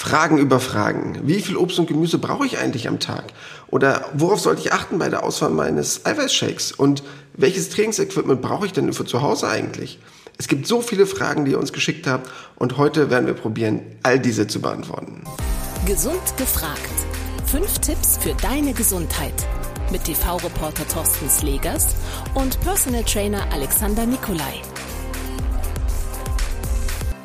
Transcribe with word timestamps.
Fragen 0.00 0.38
über 0.38 0.60
Fragen. 0.60 1.18
Wie 1.24 1.42
viel 1.42 1.58
Obst 1.58 1.78
und 1.78 1.86
Gemüse 1.86 2.16
brauche 2.16 2.46
ich 2.46 2.56
eigentlich 2.56 2.88
am 2.88 3.00
Tag? 3.00 3.34
Oder 3.68 4.06
worauf 4.14 4.40
sollte 4.40 4.62
ich 4.62 4.72
achten 4.72 4.98
bei 4.98 5.10
der 5.10 5.22
Auswahl 5.22 5.50
meines 5.50 6.06
Eiweißshakes? 6.06 6.72
Und 6.72 7.02
welches 7.34 7.68
Trainingsequipment 7.68 8.40
brauche 8.40 8.64
ich 8.64 8.72
denn 8.72 8.94
für 8.94 9.04
zu 9.04 9.20
Hause 9.20 9.46
eigentlich? 9.50 9.98
Es 10.38 10.48
gibt 10.48 10.66
so 10.66 10.80
viele 10.80 11.04
Fragen, 11.04 11.44
die 11.44 11.50
ihr 11.50 11.58
uns 11.58 11.74
geschickt 11.74 12.06
habt 12.06 12.30
und 12.56 12.78
heute 12.78 13.10
werden 13.10 13.26
wir 13.26 13.34
probieren, 13.34 13.82
all 14.02 14.18
diese 14.18 14.46
zu 14.46 14.62
beantworten. 14.62 15.22
Gesund 15.84 16.34
gefragt. 16.38 16.80
Fünf 17.44 17.78
Tipps 17.80 18.16
für 18.22 18.32
deine 18.40 18.72
Gesundheit. 18.72 19.34
Mit 19.92 20.04
TV-Reporter 20.04 20.88
Thorsten 20.88 21.28
Slegers 21.28 21.94
und 22.32 22.58
Personal 22.62 23.04
Trainer 23.04 23.52
Alexander 23.52 24.06
Nikolai. 24.06 24.62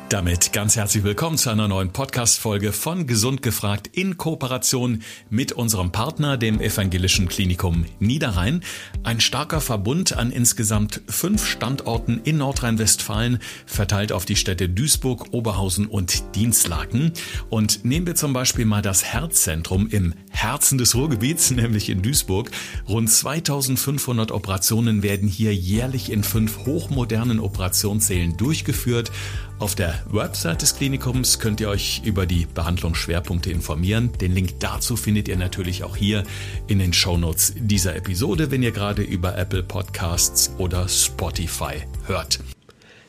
Damit 0.08 0.52
ganz 0.52 0.76
herzlich 0.76 1.02
willkommen 1.02 1.36
zu 1.36 1.50
einer 1.50 1.66
neuen 1.66 1.90
Podcast-Folge 1.90 2.70
von 2.70 3.08
Gesund 3.08 3.42
gefragt 3.42 3.90
in 3.92 4.16
Kooperation 4.16 5.02
mit 5.30 5.50
unserem 5.50 5.90
Partner, 5.90 6.36
dem 6.36 6.60
Evangelischen 6.60 7.26
Klinikum 7.26 7.86
Niederrhein. 7.98 8.62
Ein 9.02 9.18
starker 9.18 9.60
Verbund 9.60 10.16
an 10.16 10.30
insgesamt 10.30 11.02
fünf 11.08 11.44
Standorten 11.44 12.20
in 12.22 12.36
Nordrhein-Westfalen, 12.36 13.40
verteilt 13.66 14.12
auf 14.12 14.24
die 14.24 14.36
Städte 14.36 14.68
Duisburg, 14.68 15.32
Oberhausen 15.32 15.86
und 15.86 16.36
Dienstlaken. 16.36 17.10
Und 17.50 17.84
nehmen 17.84 18.06
wir 18.06 18.14
zum 18.14 18.32
Beispiel 18.32 18.64
mal 18.64 18.82
das 18.82 19.02
Herzzentrum 19.02 19.88
im 19.88 20.14
Herzen 20.30 20.78
des 20.78 20.94
Ruhrgebiets, 20.94 21.50
nämlich 21.50 21.90
in 21.90 22.02
Duisburg. 22.02 22.52
Rund 22.88 23.10
2500 23.10 24.30
Operationen 24.30 25.02
werden 25.02 25.26
hier 25.26 25.52
jährlich 25.52 26.12
in 26.12 26.22
fünf 26.22 26.58
hochmodernen 26.64 27.40
Operationssälen 27.40 28.36
durchgeführt. 28.36 29.10
Auf 29.58 29.74
der 29.74 29.94
Website 30.10 30.60
des 30.60 30.76
Klinikums 30.76 31.38
könnt 31.38 31.62
ihr 31.62 31.70
euch 31.70 32.02
über 32.04 32.26
die 32.26 32.46
Behandlungsschwerpunkte 32.46 33.50
informieren. 33.50 34.12
Den 34.20 34.32
Link 34.32 34.60
dazu 34.60 34.96
findet 34.96 35.28
ihr 35.28 35.38
natürlich 35.38 35.82
auch 35.82 35.96
hier 35.96 36.24
in 36.66 36.78
den 36.78 36.92
Shownotes 36.92 37.54
dieser 37.56 37.96
Episode, 37.96 38.50
wenn 38.50 38.62
ihr 38.62 38.72
gerade 38.72 39.00
über 39.00 39.38
Apple 39.38 39.62
Podcasts 39.62 40.52
oder 40.58 40.86
Spotify 40.88 41.82
hört. 42.06 42.40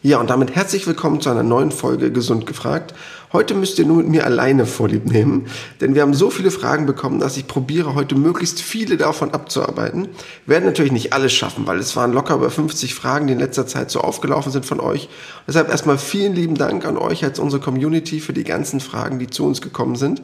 Ja, 0.04 0.20
und 0.22 0.30
damit 0.30 0.56
herzlich 0.56 0.88
willkommen 0.88 1.20
zu 1.20 1.30
einer 1.30 1.44
neuen 1.44 1.72
Folge 1.72 2.14
Gesund 2.14 2.46
gefragt. 2.46 2.94
Heute 3.34 3.56
müsst 3.56 3.78
ihr 3.78 3.86
nur 3.86 3.98
mit 3.98 4.08
mir 4.08 4.26
alleine 4.26 4.66
Vorlieb 4.66 5.06
nehmen, 5.06 5.48
denn 5.82 5.96
wir 5.96 6.02
haben 6.02 6.14
so 6.14 6.30
viele 6.30 6.50
Fragen 6.50 6.86
bekommen, 6.86 7.20
dass 7.20 7.36
ich 7.36 7.46
probiere, 7.46 7.94
heute 7.94 8.16
möglichst 8.16 8.62
viele 8.62 8.96
davon 8.96 9.34
abzuarbeiten. 9.34 10.08
Werden 10.46 10.64
natürlich 10.64 10.94
nicht 10.94 11.12
alles 11.12 11.34
schaffen, 11.34 11.68
weil 11.68 11.78
es 11.80 11.94
waren 11.98 12.14
locker 12.14 12.36
über 12.36 12.50
50 12.50 12.94
Fragen, 12.94 13.28
die 13.28 13.34
in 13.34 13.40
letzter 13.40 13.68
Zeit 13.68 13.92
so 13.92 14.00
aufgelaufen 14.00 14.54
sind 14.54 14.66
von 14.66 14.80
euch. 14.80 15.10
Deshalb 15.46 15.70
erstmal 15.70 15.98
vielen 15.98 16.36
lieben 16.36 16.56
Dank 16.56 16.86
an 16.86 16.98
euch 16.98 17.26
als 17.26 17.38
unsere 17.38 17.62
Community 17.62 18.22
für 18.22 18.32
die 18.32 18.46
ganzen 18.46 18.80
Fragen, 18.80 19.20
die 19.20 19.28
zu 19.28 19.46
uns 19.46 19.60
gekommen 19.60 19.98
sind. 19.98 20.22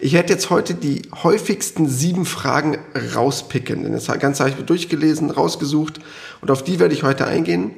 Ich 0.00 0.14
werde 0.14 0.32
jetzt 0.32 0.50
heute 0.50 0.74
die 0.74 1.02
häufigsten 1.22 1.88
sieben 1.88 2.26
Fragen 2.26 2.76
rauspicken. 3.14 3.84
Denn 3.84 3.92
das 3.92 4.08
Ganze 4.18 4.42
habe 4.42 4.52
ich 4.58 4.66
durchgelesen, 4.66 5.30
rausgesucht 5.30 6.00
und 6.40 6.50
auf 6.50 6.64
die 6.64 6.80
werde 6.80 6.92
ich 6.92 7.04
heute 7.04 7.24
eingehen 7.28 7.70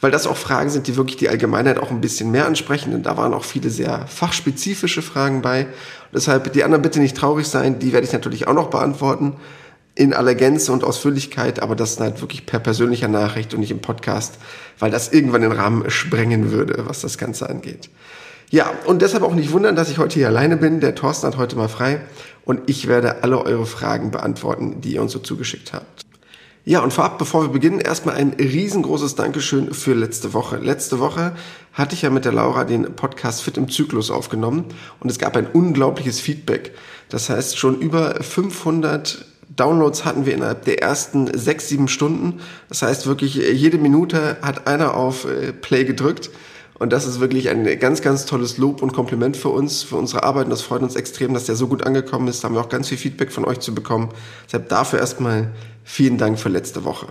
weil 0.00 0.10
das 0.10 0.26
auch 0.26 0.36
Fragen 0.36 0.70
sind, 0.70 0.86
die 0.86 0.96
wirklich 0.96 1.16
die 1.16 1.28
Allgemeinheit 1.28 1.78
auch 1.78 1.90
ein 1.90 2.00
bisschen 2.00 2.30
mehr 2.30 2.46
ansprechen. 2.46 2.92
Denn 2.92 3.02
da 3.02 3.16
waren 3.16 3.34
auch 3.34 3.44
viele 3.44 3.70
sehr 3.70 4.06
fachspezifische 4.06 5.02
Fragen 5.02 5.42
bei. 5.42 5.64
Und 5.64 6.14
deshalb 6.14 6.52
die 6.52 6.64
anderen 6.64 6.82
bitte 6.82 7.00
nicht 7.00 7.16
traurig 7.16 7.48
sein, 7.48 7.78
die 7.78 7.92
werde 7.92 8.06
ich 8.06 8.12
natürlich 8.12 8.46
auch 8.46 8.54
noch 8.54 8.70
beantworten 8.70 9.34
in 9.98 10.14
aller 10.14 10.36
Gänze 10.36 10.70
und 10.70 10.84
Ausführlichkeit, 10.84 11.60
aber 11.60 11.74
das 11.74 11.98
halt 11.98 12.20
wirklich 12.20 12.46
per 12.46 12.60
persönlicher 12.60 13.08
Nachricht 13.08 13.52
und 13.52 13.58
nicht 13.58 13.72
im 13.72 13.80
Podcast, 13.80 14.38
weil 14.78 14.92
das 14.92 15.12
irgendwann 15.12 15.42
den 15.42 15.50
Rahmen 15.50 15.90
sprengen 15.90 16.52
würde, 16.52 16.84
was 16.86 17.00
das 17.00 17.18
Ganze 17.18 17.50
angeht. 17.50 17.90
Ja, 18.50 18.70
und 18.86 19.02
deshalb 19.02 19.24
auch 19.24 19.34
nicht 19.34 19.50
wundern, 19.50 19.74
dass 19.74 19.90
ich 19.90 19.98
heute 19.98 20.14
hier 20.14 20.28
alleine 20.28 20.56
bin. 20.56 20.78
Der 20.78 20.94
Thorsten 20.94 21.26
hat 21.26 21.36
heute 21.36 21.56
mal 21.56 21.68
frei 21.68 22.00
und 22.44 22.60
ich 22.66 22.86
werde 22.86 23.24
alle 23.24 23.44
eure 23.44 23.66
Fragen 23.66 24.12
beantworten, 24.12 24.80
die 24.80 24.94
ihr 24.94 25.02
uns 25.02 25.12
so 25.12 25.18
zugeschickt 25.18 25.72
habt. 25.72 26.07
Ja, 26.68 26.82
und 26.82 26.92
vorab, 26.92 27.16
bevor 27.16 27.44
wir 27.44 27.48
beginnen, 27.48 27.80
erstmal 27.80 28.16
ein 28.16 28.34
riesengroßes 28.38 29.14
Dankeschön 29.14 29.72
für 29.72 29.94
letzte 29.94 30.34
Woche. 30.34 30.58
Letzte 30.58 30.98
Woche 30.98 31.32
hatte 31.72 31.94
ich 31.94 32.02
ja 32.02 32.10
mit 32.10 32.26
der 32.26 32.32
Laura 32.32 32.64
den 32.64 32.94
Podcast 32.94 33.40
Fit 33.40 33.56
im 33.56 33.70
Zyklus 33.70 34.10
aufgenommen 34.10 34.66
und 35.00 35.10
es 35.10 35.18
gab 35.18 35.34
ein 35.38 35.46
unglaubliches 35.46 36.20
Feedback. 36.20 36.74
Das 37.08 37.30
heißt, 37.30 37.56
schon 37.56 37.80
über 37.80 38.22
500 38.22 39.24
Downloads 39.48 40.04
hatten 40.04 40.26
wir 40.26 40.34
innerhalb 40.34 40.66
der 40.66 40.82
ersten 40.82 41.38
sechs, 41.38 41.70
sieben 41.70 41.88
Stunden. 41.88 42.40
Das 42.68 42.82
heißt 42.82 43.06
wirklich, 43.06 43.36
jede 43.36 43.78
Minute 43.78 44.36
hat 44.42 44.66
einer 44.66 44.92
auf 44.92 45.24
äh, 45.24 45.54
Play 45.54 45.86
gedrückt. 45.86 46.28
Und 46.78 46.92
das 46.92 47.06
ist 47.06 47.18
wirklich 47.18 47.48
ein 47.48 47.64
ganz, 47.80 48.02
ganz 48.02 48.24
tolles 48.24 48.56
Lob 48.56 48.82
und 48.82 48.92
Kompliment 48.92 49.36
für 49.36 49.48
uns, 49.48 49.82
für 49.82 49.96
unsere 49.96 50.22
Arbeit. 50.22 50.44
Und 50.44 50.50
das 50.50 50.62
freut 50.62 50.82
uns 50.82 50.94
extrem, 50.94 51.34
dass 51.34 51.44
der 51.44 51.56
so 51.56 51.66
gut 51.66 51.84
angekommen 51.84 52.28
ist. 52.28 52.42
Da 52.42 52.48
haben 52.48 52.54
wir 52.54 52.60
auch 52.60 52.68
ganz 52.68 52.88
viel 52.88 52.98
Feedback 52.98 53.32
von 53.32 53.44
euch 53.44 53.58
zu 53.60 53.74
bekommen. 53.74 54.10
Deshalb 54.46 54.68
dafür 54.68 55.00
erstmal 55.00 55.52
Vielen 55.90 56.18
Dank 56.18 56.38
für 56.38 56.50
letzte 56.50 56.84
Woche. 56.84 57.06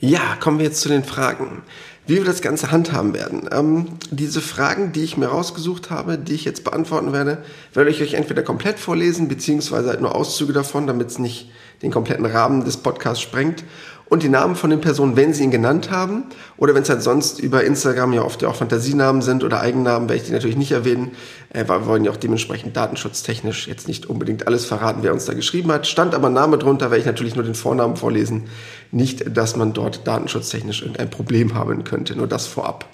Ja, 0.00 0.34
kommen 0.40 0.58
wir 0.58 0.66
jetzt 0.66 0.80
zu 0.80 0.88
den 0.88 1.04
Fragen. 1.04 1.62
Wie 2.04 2.16
wir 2.16 2.24
das 2.24 2.42
Ganze 2.42 2.72
handhaben 2.72 3.14
werden. 3.14 3.48
Ähm, 3.52 3.86
diese 4.10 4.40
Fragen, 4.40 4.90
die 4.90 5.04
ich 5.04 5.16
mir 5.16 5.28
rausgesucht 5.28 5.88
habe, 5.88 6.18
die 6.18 6.34
ich 6.34 6.44
jetzt 6.44 6.64
beantworten 6.64 7.12
werde, 7.12 7.44
werde 7.72 7.90
ich 7.90 8.02
euch 8.02 8.14
entweder 8.14 8.42
komplett 8.42 8.80
vorlesen, 8.80 9.28
beziehungsweise 9.28 9.90
halt 9.90 10.00
nur 10.00 10.16
Auszüge 10.16 10.52
davon, 10.52 10.88
damit 10.88 11.10
es 11.10 11.20
nicht 11.20 11.52
den 11.82 11.92
kompletten 11.92 12.26
Rahmen 12.26 12.64
des 12.64 12.78
Podcasts 12.78 13.22
sprengt 13.22 13.62
und 14.10 14.24
die 14.24 14.28
Namen 14.28 14.56
von 14.56 14.70
den 14.70 14.80
Personen, 14.80 15.16
wenn 15.16 15.32
sie 15.32 15.44
ihn 15.44 15.52
genannt 15.52 15.90
haben, 15.90 16.24
oder 16.56 16.74
wenn 16.74 16.82
es 16.82 16.90
halt 16.90 17.00
sonst 17.00 17.38
über 17.38 17.64
Instagram 17.64 18.12
ja 18.12 18.22
oft 18.22 18.42
ja 18.42 18.48
auch 18.48 18.56
Fantasienamen 18.56 19.22
sind 19.22 19.44
oder 19.44 19.60
Eigennamen, 19.60 20.08
werde 20.08 20.20
ich 20.20 20.26
die 20.26 20.32
natürlich 20.32 20.56
nicht 20.56 20.72
erwähnen, 20.72 21.12
äh, 21.50 21.64
weil 21.68 21.82
wir 21.82 21.86
wollen 21.86 22.04
ja 22.04 22.10
auch 22.10 22.16
dementsprechend 22.16 22.76
datenschutztechnisch 22.76 23.68
jetzt 23.68 23.86
nicht 23.86 24.06
unbedingt 24.06 24.48
alles 24.48 24.66
verraten, 24.66 24.98
wer 25.02 25.12
uns 25.12 25.26
da 25.26 25.32
geschrieben 25.32 25.70
hat. 25.70 25.86
Stand 25.86 26.16
aber 26.16 26.28
Name 26.28 26.58
drunter, 26.58 26.90
werde 26.90 26.98
ich 26.98 27.06
natürlich 27.06 27.36
nur 27.36 27.44
den 27.44 27.54
Vornamen 27.54 27.96
vorlesen. 27.96 28.48
Nicht, 28.90 29.36
dass 29.36 29.54
man 29.54 29.72
dort 29.72 30.06
datenschutztechnisch 30.08 30.82
irgendein 30.82 31.08
Problem 31.08 31.54
haben 31.54 31.84
könnte, 31.84 32.16
nur 32.16 32.26
das 32.26 32.48
vorab. 32.48 32.86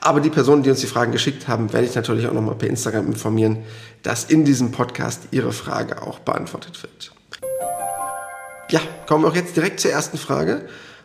Aber 0.00 0.20
die 0.20 0.30
Personen, 0.30 0.62
die 0.62 0.70
uns 0.70 0.80
die 0.80 0.86
Fragen 0.86 1.12
geschickt 1.12 1.48
haben, 1.48 1.72
werde 1.74 1.86
ich 1.86 1.94
natürlich 1.94 2.26
auch 2.26 2.32
nochmal 2.32 2.54
per 2.54 2.70
Instagram 2.70 3.08
informieren, 3.08 3.58
dass 4.02 4.24
in 4.24 4.46
diesem 4.46 4.70
Podcast 4.70 5.28
ihre 5.32 5.52
Frage 5.52 6.00
auch 6.00 6.18
beantwortet 6.20 6.82
wird. 6.82 7.12
Ja, 8.68 8.80
kommen 9.06 9.22
wir 9.22 9.28
auch 9.28 9.36
jetzt 9.36 9.56
direkt 9.56 9.78
zur 9.78 9.92
ersten 9.92 10.18
Frage 10.18 10.62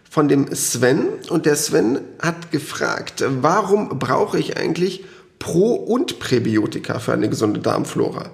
von 0.09 0.27
dem 0.27 0.53
Sven. 0.55 1.07
Und 1.29 1.45
der 1.45 1.55
Sven 1.55 1.99
hat 2.19 2.51
gefragt, 2.51 3.23
warum 3.27 3.99
brauche 3.99 4.39
ich 4.39 4.57
eigentlich 4.57 5.05
Pro- 5.37 5.75
und 5.75 6.19
Präbiotika 6.19 6.97
für 6.97 7.13
eine 7.13 7.29
gesunde 7.29 7.59
Darmflora? 7.59 8.31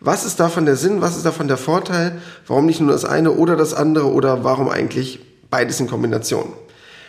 Was 0.00 0.24
ist 0.24 0.40
davon 0.40 0.64
der 0.64 0.76
Sinn? 0.76 1.02
Was 1.02 1.16
ist 1.16 1.26
davon 1.26 1.46
der 1.46 1.58
Vorteil? 1.58 2.22
Warum 2.46 2.64
nicht 2.64 2.80
nur 2.80 2.92
das 2.92 3.04
eine 3.04 3.32
oder 3.32 3.54
das 3.54 3.74
andere? 3.74 4.10
Oder 4.10 4.44
warum 4.44 4.70
eigentlich 4.70 5.20
beides 5.50 5.78
in 5.78 5.86
Kombination? 5.86 6.54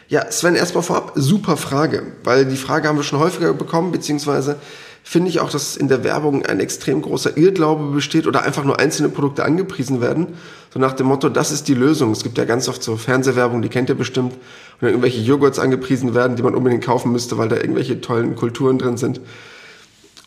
Ja, 0.10 0.30
Sven, 0.30 0.56
erstmal 0.56 0.84
vorab, 0.84 1.14
super 1.16 1.56
Frage, 1.56 2.04
weil 2.26 2.46
die 2.46 2.58
Frage 2.58 2.90
haben 2.90 2.98
wir 2.98 3.04
schon 3.04 3.20
häufiger 3.20 3.54
bekommen, 3.54 3.94
beziehungsweise 3.94 4.58
finde 5.03 5.29
ich 5.29 5.39
auch, 5.39 5.50
dass 5.50 5.75
in 5.75 5.88
der 5.88 6.03
Werbung 6.03 6.45
ein 6.45 6.59
extrem 6.59 7.01
großer 7.01 7.38
Irrglaube 7.38 7.91
besteht 7.91 8.28
oder 8.28 8.44
einfach 8.44 8.63
nur 8.63 8.79
einzelne 8.79 9.09
Produkte 9.09 9.44
angepriesen 9.44 10.01
werden. 10.01 10.28
So 10.73 10.79
nach 10.79 10.94
dem 10.94 11.07
Motto, 11.07 11.29
das 11.29 11.51
ist 11.51 11.67
die 11.67 11.73
Lösung. 11.73 12.12
Es 12.12 12.23
gibt 12.23 12.38
ja 12.38 12.45
ganz 12.45 12.69
oft 12.69 12.81
so 12.81 12.95
Fernsehwerbung, 12.95 13.62
die 13.62 13.69
kennt 13.69 13.89
ihr 13.89 13.95
bestimmt, 13.95 14.34
und 14.79 14.88
irgendwelche 14.88 15.19
Joghurts 15.19 15.59
angepriesen 15.59 16.13
werden, 16.13 16.38
die 16.38 16.44
man 16.44 16.56
unbedingt 16.56 16.84
kaufen 16.84 17.12
müsste, 17.12 17.38
weil 17.38 17.50
da 17.50 17.57
irgendwelche 17.57 18.00
tollen 18.01 18.35
Kulturen 18.35 18.79
drin 18.79 18.97
sind. 18.97 19.22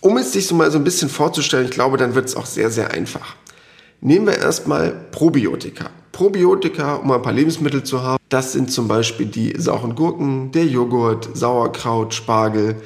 Um 0.01 0.19
es 0.19 0.33
sich 0.33 0.47
so 0.47 0.55
mal 0.55 0.71
so 0.71 0.79
ein 0.79 0.85
bisschen 0.85 1.09
vorzustellen, 1.09 1.65
ich 1.65 1.71
glaube, 1.71 1.97
dann 1.97 2.15
wird 2.15 2.27
es 2.27 2.37
auch 2.37 2.47
sehr, 2.47 2.71
sehr 2.71 2.91
einfach. 2.91 3.37
Nehmen 4.01 4.27
wir 4.27 4.37
erstmal 4.37 4.95
Probiotika. 5.13 5.89
Probiotika, 6.13 6.97
um 6.97 7.11
ein 7.11 7.23
paar 7.23 7.33
Lebensmittel 7.33 7.85
zu 7.85 8.03
haben, 8.03 8.19
das 8.29 8.53
sind 8.53 8.71
zum 8.71 8.87
Beispiel 8.87 9.27
die 9.27 9.55
sauren 9.59 9.95
Gurken, 9.95 10.53
der 10.53 10.67
Joghurt, 10.67 11.31
Sauerkraut, 11.35 12.13
Spargel, 12.13 12.77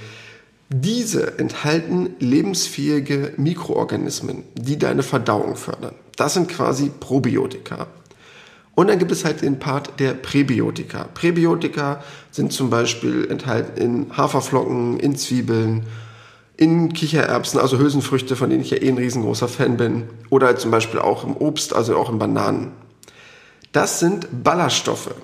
diese 0.71 1.39
enthalten 1.39 2.11
lebensfähige 2.19 3.33
Mikroorganismen, 3.37 4.44
die 4.55 4.79
deine 4.79 5.03
Verdauung 5.03 5.56
fördern. 5.56 5.94
Das 6.17 6.35
sind 6.35 6.49
quasi 6.49 6.91
Probiotika. 7.00 7.87
Und 8.75 8.88
dann 8.88 8.99
gibt 8.99 9.11
es 9.11 9.25
halt 9.25 9.43
den 9.43 9.59
Part 9.59 9.99
der 9.99 10.12
Präbiotika. 10.12 11.09
Präbiotika 11.15 12.03
sind 12.31 12.53
zum 12.53 12.70
Beispiel 12.70 13.26
enthalten 13.29 13.81
in 13.81 14.17
Haferflocken, 14.17 15.00
in 15.00 15.17
Zwiebeln, 15.17 15.85
in 16.56 16.93
Kichererbsen, 16.93 17.59
also 17.59 17.79
Hülsenfrüchte, 17.79 18.37
von 18.37 18.50
denen 18.50 18.62
ich 18.62 18.70
ja 18.70 18.76
eh 18.76 18.88
ein 18.88 18.99
riesengroßer 18.99 19.49
Fan 19.49 19.76
bin. 19.76 20.05
Oder 20.31 20.56
zum 20.56 20.70
Beispiel 20.70 21.00
auch 21.00 21.25
im 21.25 21.37
Obst, 21.37 21.75
also 21.75 21.97
auch 21.97 22.11
in 22.11 22.19
Bananen. 22.19 22.73
Das 23.73 24.00
sind 24.00 24.29
Ballaststoffe. 24.44 25.15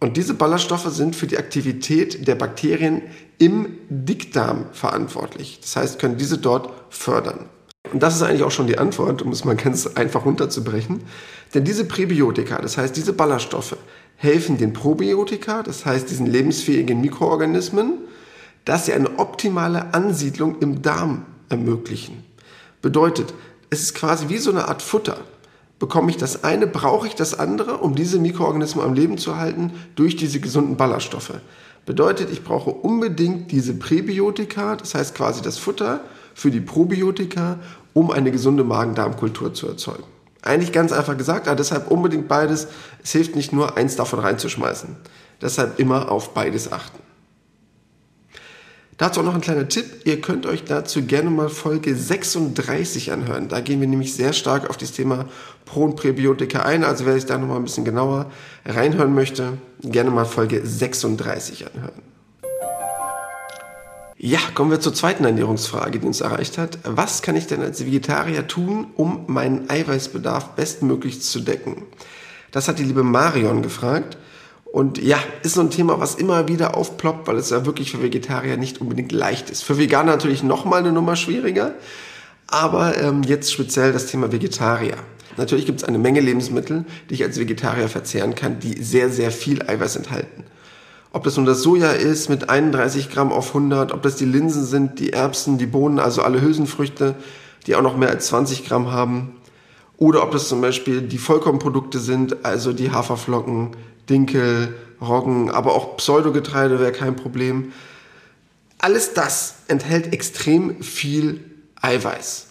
Und 0.00 0.16
diese 0.16 0.34
Ballaststoffe 0.34 0.88
sind 0.90 1.14
für 1.14 1.26
die 1.26 1.38
Aktivität 1.38 2.26
der 2.26 2.34
Bakterien 2.34 3.02
im 3.38 3.78
Dickdarm 3.88 4.66
verantwortlich. 4.72 5.58
Das 5.60 5.76
heißt, 5.76 5.98
können 5.98 6.16
diese 6.18 6.38
dort 6.38 6.70
fördern. 6.90 7.46
Und 7.92 8.02
das 8.02 8.16
ist 8.16 8.22
eigentlich 8.22 8.42
auch 8.42 8.50
schon 8.50 8.66
die 8.66 8.78
Antwort, 8.78 9.22
um 9.22 9.30
es 9.30 9.44
mal 9.44 9.56
ganz 9.56 9.86
einfach 9.86 10.24
runterzubrechen. 10.24 11.02
Denn 11.52 11.64
diese 11.64 11.84
Präbiotika, 11.84 12.60
das 12.60 12.78
heißt 12.78 12.96
diese 12.96 13.12
Ballaststoffe, 13.12 13.76
helfen 14.16 14.56
den 14.56 14.72
Probiotika, 14.72 15.62
das 15.62 15.84
heißt 15.84 16.08
diesen 16.10 16.26
lebensfähigen 16.26 17.00
Mikroorganismen, 17.00 17.98
dass 18.64 18.86
sie 18.86 18.94
eine 18.94 19.18
optimale 19.18 19.92
Ansiedlung 19.92 20.60
im 20.60 20.80
Darm 20.82 21.26
ermöglichen. 21.50 22.24
Bedeutet, 22.80 23.34
es 23.70 23.82
ist 23.82 23.94
quasi 23.94 24.28
wie 24.28 24.38
so 24.38 24.50
eine 24.50 24.68
Art 24.68 24.82
Futter. 24.82 25.18
Bekomme 25.78 26.10
ich 26.10 26.16
das 26.16 26.44
eine, 26.44 26.66
brauche 26.66 27.06
ich 27.06 27.14
das 27.14 27.38
andere, 27.38 27.78
um 27.78 27.94
diese 27.94 28.18
Mikroorganismen 28.18 28.84
am 28.84 28.94
Leben 28.94 29.18
zu 29.18 29.36
halten 29.36 29.72
durch 29.96 30.16
diese 30.16 30.40
gesunden 30.40 30.76
Ballaststoffe. 30.76 31.34
Bedeutet, 31.84 32.30
ich 32.30 32.44
brauche 32.44 32.70
unbedingt 32.70 33.50
diese 33.52 33.74
Präbiotika, 33.74 34.76
das 34.76 34.94
heißt 34.94 35.14
quasi 35.14 35.42
das 35.42 35.58
Futter 35.58 36.00
für 36.34 36.50
die 36.50 36.60
Probiotika, 36.60 37.58
um 37.92 38.10
eine 38.10 38.30
gesunde 38.30 38.64
Magen-Darm-Kultur 38.64 39.52
zu 39.52 39.68
erzeugen. 39.68 40.04
Eigentlich 40.42 40.72
ganz 40.72 40.92
einfach 40.92 41.16
gesagt, 41.16 41.48
aber 41.48 41.56
deshalb 41.56 41.90
unbedingt 41.90 42.28
beides. 42.28 42.68
Es 43.02 43.12
hilft 43.12 43.34
nicht 43.34 43.52
nur, 43.52 43.76
eins 43.76 43.96
davon 43.96 44.18
reinzuschmeißen. 44.18 44.96
Deshalb 45.40 45.78
immer 45.78 46.10
auf 46.10 46.34
beides 46.34 46.70
achten. 46.70 46.98
Dazu 48.96 49.20
auch 49.20 49.24
noch 49.24 49.34
ein 49.34 49.40
kleiner 49.40 49.68
Tipp. 49.68 49.86
Ihr 50.04 50.20
könnt 50.20 50.46
euch 50.46 50.64
dazu 50.64 51.02
gerne 51.02 51.30
mal 51.30 51.48
Folge 51.48 51.96
36 51.96 53.10
anhören. 53.10 53.48
Da 53.48 53.60
gehen 53.60 53.80
wir 53.80 53.88
nämlich 53.88 54.14
sehr 54.14 54.32
stark 54.32 54.70
auf 54.70 54.76
das 54.76 54.92
Thema 54.92 55.26
Pro- 55.64 55.84
und 55.84 55.96
Präbiotika 55.96 56.60
ein. 56.62 56.84
Also 56.84 57.04
wer 57.04 57.14
sich 57.14 57.26
da 57.26 57.36
nochmal 57.36 57.56
ein 57.56 57.64
bisschen 57.64 57.84
genauer 57.84 58.30
reinhören 58.64 59.14
möchte, 59.14 59.58
gerne 59.82 60.10
mal 60.10 60.24
Folge 60.24 60.64
36 60.64 61.66
anhören. 61.74 62.02
Ja, 64.16 64.38
kommen 64.54 64.70
wir 64.70 64.80
zur 64.80 64.94
zweiten 64.94 65.24
Ernährungsfrage, 65.24 65.98
die 65.98 66.06
uns 66.06 66.20
erreicht 66.20 66.56
hat. 66.56 66.78
Was 66.84 67.20
kann 67.20 67.34
ich 67.36 67.48
denn 67.48 67.60
als 67.60 67.84
Vegetarier 67.84 68.46
tun, 68.46 68.86
um 68.94 69.24
meinen 69.26 69.68
Eiweißbedarf 69.68 70.50
bestmöglich 70.50 71.20
zu 71.20 71.40
decken? 71.40 71.82
Das 72.52 72.68
hat 72.68 72.78
die 72.78 72.84
liebe 72.84 73.02
Marion 73.02 73.60
gefragt. 73.60 74.16
Und 74.74 75.00
ja, 75.00 75.20
ist 75.44 75.54
so 75.54 75.60
ein 75.60 75.70
Thema, 75.70 76.00
was 76.00 76.16
immer 76.16 76.48
wieder 76.48 76.76
aufploppt, 76.76 77.28
weil 77.28 77.36
es 77.36 77.50
ja 77.50 77.64
wirklich 77.64 77.92
für 77.92 78.02
Vegetarier 78.02 78.56
nicht 78.56 78.80
unbedingt 78.80 79.12
leicht 79.12 79.48
ist. 79.48 79.62
Für 79.62 79.78
Veganer 79.78 80.10
natürlich 80.10 80.42
nochmal 80.42 80.80
eine 80.80 80.90
Nummer 80.90 81.14
schwieriger. 81.14 81.74
Aber 82.48 82.98
ähm, 83.00 83.22
jetzt 83.22 83.52
speziell 83.52 83.92
das 83.92 84.06
Thema 84.06 84.32
Vegetarier. 84.32 84.96
Natürlich 85.36 85.64
gibt 85.64 85.80
es 85.80 85.84
eine 85.84 85.98
Menge 85.98 86.18
Lebensmittel, 86.18 86.86
die 87.08 87.14
ich 87.14 87.22
als 87.22 87.38
Vegetarier 87.38 87.88
verzehren 87.88 88.34
kann, 88.34 88.58
die 88.58 88.82
sehr, 88.82 89.10
sehr 89.10 89.30
viel 89.30 89.62
Eiweiß 89.62 89.94
enthalten. 89.94 90.42
Ob 91.12 91.22
das 91.22 91.36
nun 91.36 91.46
das 91.46 91.62
Soja 91.62 91.92
ist 91.92 92.28
mit 92.28 92.50
31 92.50 93.10
Gramm 93.10 93.30
auf 93.30 93.54
100, 93.54 93.92
ob 93.92 94.02
das 94.02 94.16
die 94.16 94.24
Linsen 94.24 94.64
sind, 94.64 94.98
die 94.98 95.12
Erbsen, 95.12 95.56
die 95.56 95.66
Bohnen, 95.66 96.00
also 96.00 96.22
alle 96.22 96.40
Hülsenfrüchte, 96.40 97.14
die 97.68 97.76
auch 97.76 97.82
noch 97.82 97.96
mehr 97.96 98.08
als 98.08 98.26
20 98.26 98.66
Gramm 98.66 98.90
haben. 98.90 99.36
Oder 99.98 100.24
ob 100.24 100.32
das 100.32 100.48
zum 100.48 100.60
Beispiel 100.60 101.02
die 101.02 101.18
Vollkornprodukte 101.18 102.00
sind, 102.00 102.44
also 102.44 102.72
die 102.72 102.90
Haferflocken, 102.90 103.76
Dinkel, 104.08 104.74
Roggen, 105.00 105.50
aber 105.50 105.74
auch 105.74 105.96
Pseudogetreide 105.96 106.80
wäre 106.80 106.92
kein 106.92 107.16
Problem. 107.16 107.72
Alles 108.78 109.14
das 109.14 109.56
enthält 109.68 110.12
extrem 110.12 110.82
viel 110.82 111.40
Eiweiß. 111.80 112.48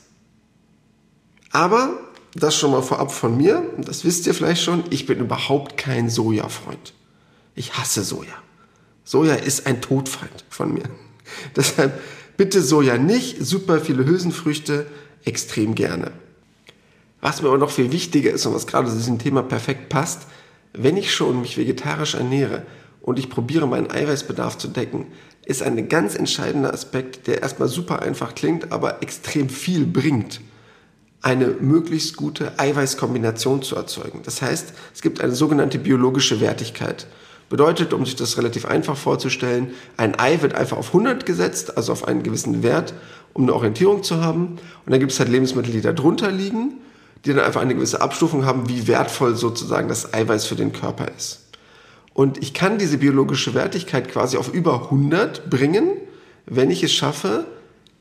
Aber 1.52 2.00
das 2.36 2.56
schon 2.56 2.72
mal 2.72 2.82
vorab 2.82 3.12
von 3.12 3.38
mir, 3.38 3.64
das 3.78 4.04
wisst 4.04 4.26
ihr 4.26 4.34
vielleicht 4.34 4.64
schon, 4.64 4.84
ich 4.90 5.06
bin 5.06 5.20
überhaupt 5.20 5.78
kein 5.78 6.10
Soja-Freund. 6.10 6.94
Ich 7.56 7.78
hasse 7.78 8.04
Soja. 8.04 8.34
Soja 9.04 9.36
ist 9.36 9.68
ein 9.68 9.82
Todfeind 9.82 10.44
von 10.50 10.74
mir. 10.74 10.84
Deshalb 11.56 12.02
bitte 12.38 12.62
Soja 12.62 12.98
nicht, 12.98 13.46
super 13.46 13.80
viele 13.80 14.06
Hülsenfrüchte, 14.06 14.88
extrem 15.26 15.76
gerne. 15.76 16.12
Was 17.22 17.42
mir 17.42 17.50
aber 17.50 17.58
noch 17.58 17.70
viel 17.72 17.92
wichtiger 17.92 18.32
ist 18.32 18.46
und 18.46 18.56
was 18.56 18.68
gerade 18.68 18.90
zu 18.90 18.96
diesem 18.96 19.20
Thema 19.20 19.44
perfekt 19.44 19.90
passt, 19.90 20.24
wenn 20.74 20.98
ich 20.98 21.14
schon 21.14 21.42
mich 21.42 21.58
vegetarisch 21.58 22.16
ernähre 22.16 22.64
und 23.02 23.20
ich 23.20 23.30
probiere 23.30 23.68
meinen 23.68 23.92
Eiweißbedarf 23.92 24.58
zu 24.58 24.68
decken, 24.68 25.08
ist 25.46 25.62
ein 25.62 25.90
ganz 25.90 26.16
entscheidender 26.16 26.74
Aspekt, 26.74 27.28
der 27.28 27.42
erstmal 27.42 27.68
super 27.68 28.02
einfach 28.02 28.34
klingt, 28.34 28.72
aber 28.72 29.04
extrem 29.04 29.50
viel 29.50 29.86
bringt, 29.86 30.42
eine 31.22 31.48
möglichst 31.48 32.16
gute 32.18 32.58
Eiweißkombination 32.60 33.62
zu 33.62 33.76
erzeugen. 33.76 34.22
Das 34.24 34.42
heißt, 34.42 34.74
es 34.94 35.02
gibt 35.02 35.22
eine 35.22 35.36
sogenannte 35.36 35.80
biologische 35.80 36.42
Wertigkeit. 36.42 37.08
Bedeutet, 37.50 37.94
um 37.94 38.06
sich 38.06 38.16
das 38.16 38.38
relativ 38.38 38.66
einfach 38.66 38.98
vorzustellen, 38.98 39.74
ein 39.96 40.18
Ei 40.18 40.42
wird 40.42 40.56
einfach 40.56 40.78
auf 40.78 40.88
100 40.88 41.26
gesetzt, 41.26 41.78
also 41.78 41.92
auf 41.92 42.08
einen 42.08 42.24
gewissen 42.24 42.64
Wert, 42.64 42.94
um 43.34 43.44
eine 43.44 43.54
Orientierung 43.54 44.02
zu 44.02 44.24
haben. 44.24 44.58
Und 44.86 44.92
dann 44.92 45.00
gibt 45.00 45.12
es 45.12 45.20
halt 45.20 45.30
Lebensmittel, 45.30 45.72
die 45.72 45.82
da 45.82 45.92
drunter 45.92 46.32
liegen 46.32 46.78
die 47.26 47.34
dann 47.34 47.46
einfach 47.46 47.62
eine 47.62 47.76
gewisse 47.76 48.02
Abstufung 48.02 48.46
haben, 48.46 48.70
wie 48.70 48.88
wertvoll 48.88 49.36
sozusagen 49.36 49.88
das 49.88 50.14
Eiweiß 50.14 50.46
für 50.46 50.56
den 50.56 50.74
Körper 50.74 51.08
ist. 51.16 51.40
Und 52.14 52.38
ich 52.44 52.54
kann 52.54 52.78
diese 52.78 52.98
biologische 52.98 53.54
Wertigkeit 53.54 54.10
quasi 54.10 54.38
auf 54.38 54.54
über 54.54 54.84
100 54.84 55.50
bringen, 55.50 55.90
wenn 56.46 56.70
ich 56.70 56.84
es 56.84 56.94
schaffe, 56.94 57.46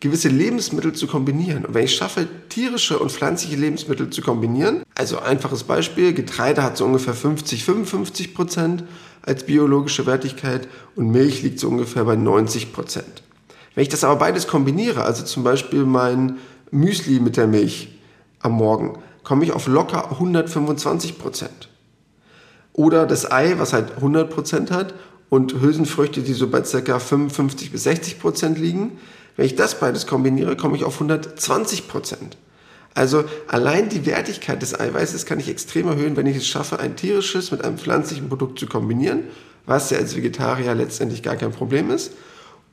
gewisse 0.01 0.29
Lebensmittel 0.29 0.93
zu 0.93 1.07
kombinieren. 1.07 1.65
Und 1.65 1.75
wenn 1.75 1.85
ich 1.85 1.95
schaffe, 1.95 2.27
tierische 2.49 2.99
und 2.99 3.13
pflanzliche 3.13 3.57
Lebensmittel 3.57 4.11
zu 4.11 4.21
kombinieren, 4.21 4.83
also 4.97 5.21
einfaches 5.21 5.63
Beispiel, 5.63 6.13
Getreide 6.13 6.63
hat 6.63 6.77
so 6.77 6.85
ungefähr 6.85 7.15
50, 7.15 7.65
55 7.65 8.35
Prozent 8.35 8.85
als 9.23 9.47
biologische 9.47 10.05
Wertigkeit 10.05 10.67
und 10.97 11.11
Milch 11.11 11.43
liegt 11.43 11.61
so 11.61 11.69
ungefähr 11.69 12.05
bei 12.05 12.17
90 12.17 12.73
Prozent. 12.73 13.23
Wenn 13.75 13.83
ich 13.83 13.89
das 13.89 14.03
aber 14.03 14.17
beides 14.17 14.49
kombiniere, 14.49 15.05
also 15.05 15.25
zum 15.25 15.45
Beispiel 15.45 15.85
mein 15.85 16.39
Müsli 16.73 17.21
mit 17.21 17.37
der 17.37 17.47
Milch 17.47 17.89
am 18.41 18.53
Morgen, 18.53 18.99
komme 19.25 19.45
ich 19.45 19.53
auf 19.53 19.67
locker 19.67 20.11
125 20.13 21.19
Prozent. 21.19 21.69
Oder 22.73 23.07
das 23.07 23.31
Ei, 23.31 23.55
was 23.59 23.73
halt 23.73 23.97
100 23.97 24.31
Prozent 24.31 24.71
hat 24.71 24.95
und 25.29 25.61
Hülsenfrüchte, 25.61 26.23
die 26.23 26.33
so 26.33 26.49
bei 26.49 26.63
ca. 26.63 26.99
55 26.99 27.73
bis 27.73 27.85
60 27.85 28.21
Prozent 28.21 28.59
liegen. 28.59 28.99
Wenn 29.37 29.47
ich 29.47 29.57
das 29.57 29.79
beides 29.79 30.07
kombiniere, 30.07 30.57
komme 30.57 30.77
ich 30.77 30.85
auf 30.85 30.95
120 30.95 31.89
Prozent. 31.89 32.37
Also 32.95 33.25
allein 33.49 33.89
die 33.89 34.05
Wertigkeit 34.05 34.61
des 34.61 34.79
Eiweißes 34.79 35.25
kann 35.25 35.41
ich 35.41 35.49
extrem 35.49 35.89
erhöhen, 35.89 36.17
wenn 36.17 36.27
ich 36.27 36.37
es 36.37 36.47
schaffe, 36.47 36.79
ein 36.79 36.97
tierisches 36.97 37.51
mit 37.51 37.65
einem 37.65 37.79
pflanzlichen 37.79 38.29
Produkt 38.29 38.59
zu 38.59 38.67
kombinieren, 38.67 39.25
was 39.65 39.91
ja 39.91 39.99
als 39.99 40.15
Vegetarier 40.15 40.75
letztendlich 40.75 41.23
gar 41.23 41.37
kein 41.37 41.53
Problem 41.53 41.91
ist. 41.91 42.13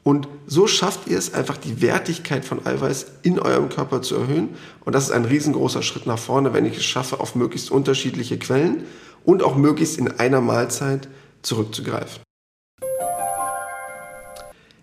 Und 0.03 0.27
so 0.47 0.65
schafft 0.65 1.07
ihr 1.07 1.17
es 1.17 1.33
einfach, 1.33 1.57
die 1.57 1.81
Wertigkeit 1.81 2.45
von 2.45 2.65
Eiweiß 2.65 3.05
in 3.21 3.39
eurem 3.39 3.69
Körper 3.69 4.01
zu 4.01 4.15
erhöhen. 4.15 4.49
Und 4.85 4.93
das 4.95 5.05
ist 5.05 5.11
ein 5.11 5.25
riesengroßer 5.25 5.83
Schritt 5.83 6.05
nach 6.05 6.17
vorne, 6.17 6.53
wenn 6.53 6.65
ich 6.65 6.77
es 6.77 6.85
schaffe, 6.85 7.19
auf 7.19 7.35
möglichst 7.35 7.69
unterschiedliche 7.69 8.39
Quellen 8.39 8.83
und 9.25 9.43
auch 9.43 9.55
möglichst 9.55 9.97
in 9.97 10.11
einer 10.11 10.41
Mahlzeit 10.41 11.07
zurückzugreifen. 11.41 12.21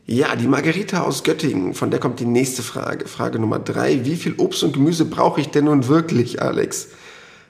Ja, 0.09 0.37
die 0.37 0.47
Margarita 0.47 1.01
aus 1.01 1.25
Göttingen, 1.25 1.75
von 1.75 1.91
der 1.91 1.99
kommt 1.99 2.21
die 2.21 2.27
nächste 2.27 2.63
Frage. 2.63 3.09
Frage 3.09 3.41
Nummer 3.41 3.59
drei. 3.59 4.05
Wie 4.05 4.15
viel 4.15 4.35
Obst 4.37 4.63
und 4.63 4.75
Gemüse 4.75 5.05
brauche 5.05 5.41
ich 5.41 5.49
denn 5.49 5.65
nun 5.65 5.89
wirklich, 5.89 6.41
Alex? 6.41 6.91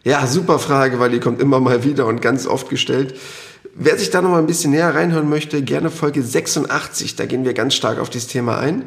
Ja, 0.05 0.27
super 0.27 0.59
Frage, 0.59 0.99
weil 0.99 1.11
die 1.11 1.21
kommt 1.21 1.43
immer 1.43 1.61
mal 1.61 1.85
wieder 1.85 2.07
und 2.07 2.23
ganz 2.23 2.47
oft 2.47 2.71
gestellt. 2.71 3.15
Wer 3.79 3.99
sich 3.99 4.09
da 4.09 4.23
noch 4.23 4.31
mal 4.31 4.39
ein 4.39 4.47
bisschen 4.47 4.71
näher 4.71 4.95
reinhören 4.95 5.29
möchte, 5.29 5.61
gerne 5.61 5.91
Folge 5.91 6.23
86. 6.23 7.15
Da 7.15 7.27
gehen 7.27 7.45
wir 7.45 7.53
ganz 7.53 7.75
stark 7.75 7.99
auf 7.99 8.09
dieses 8.09 8.27
Thema 8.27 8.59
ein. 8.59 8.87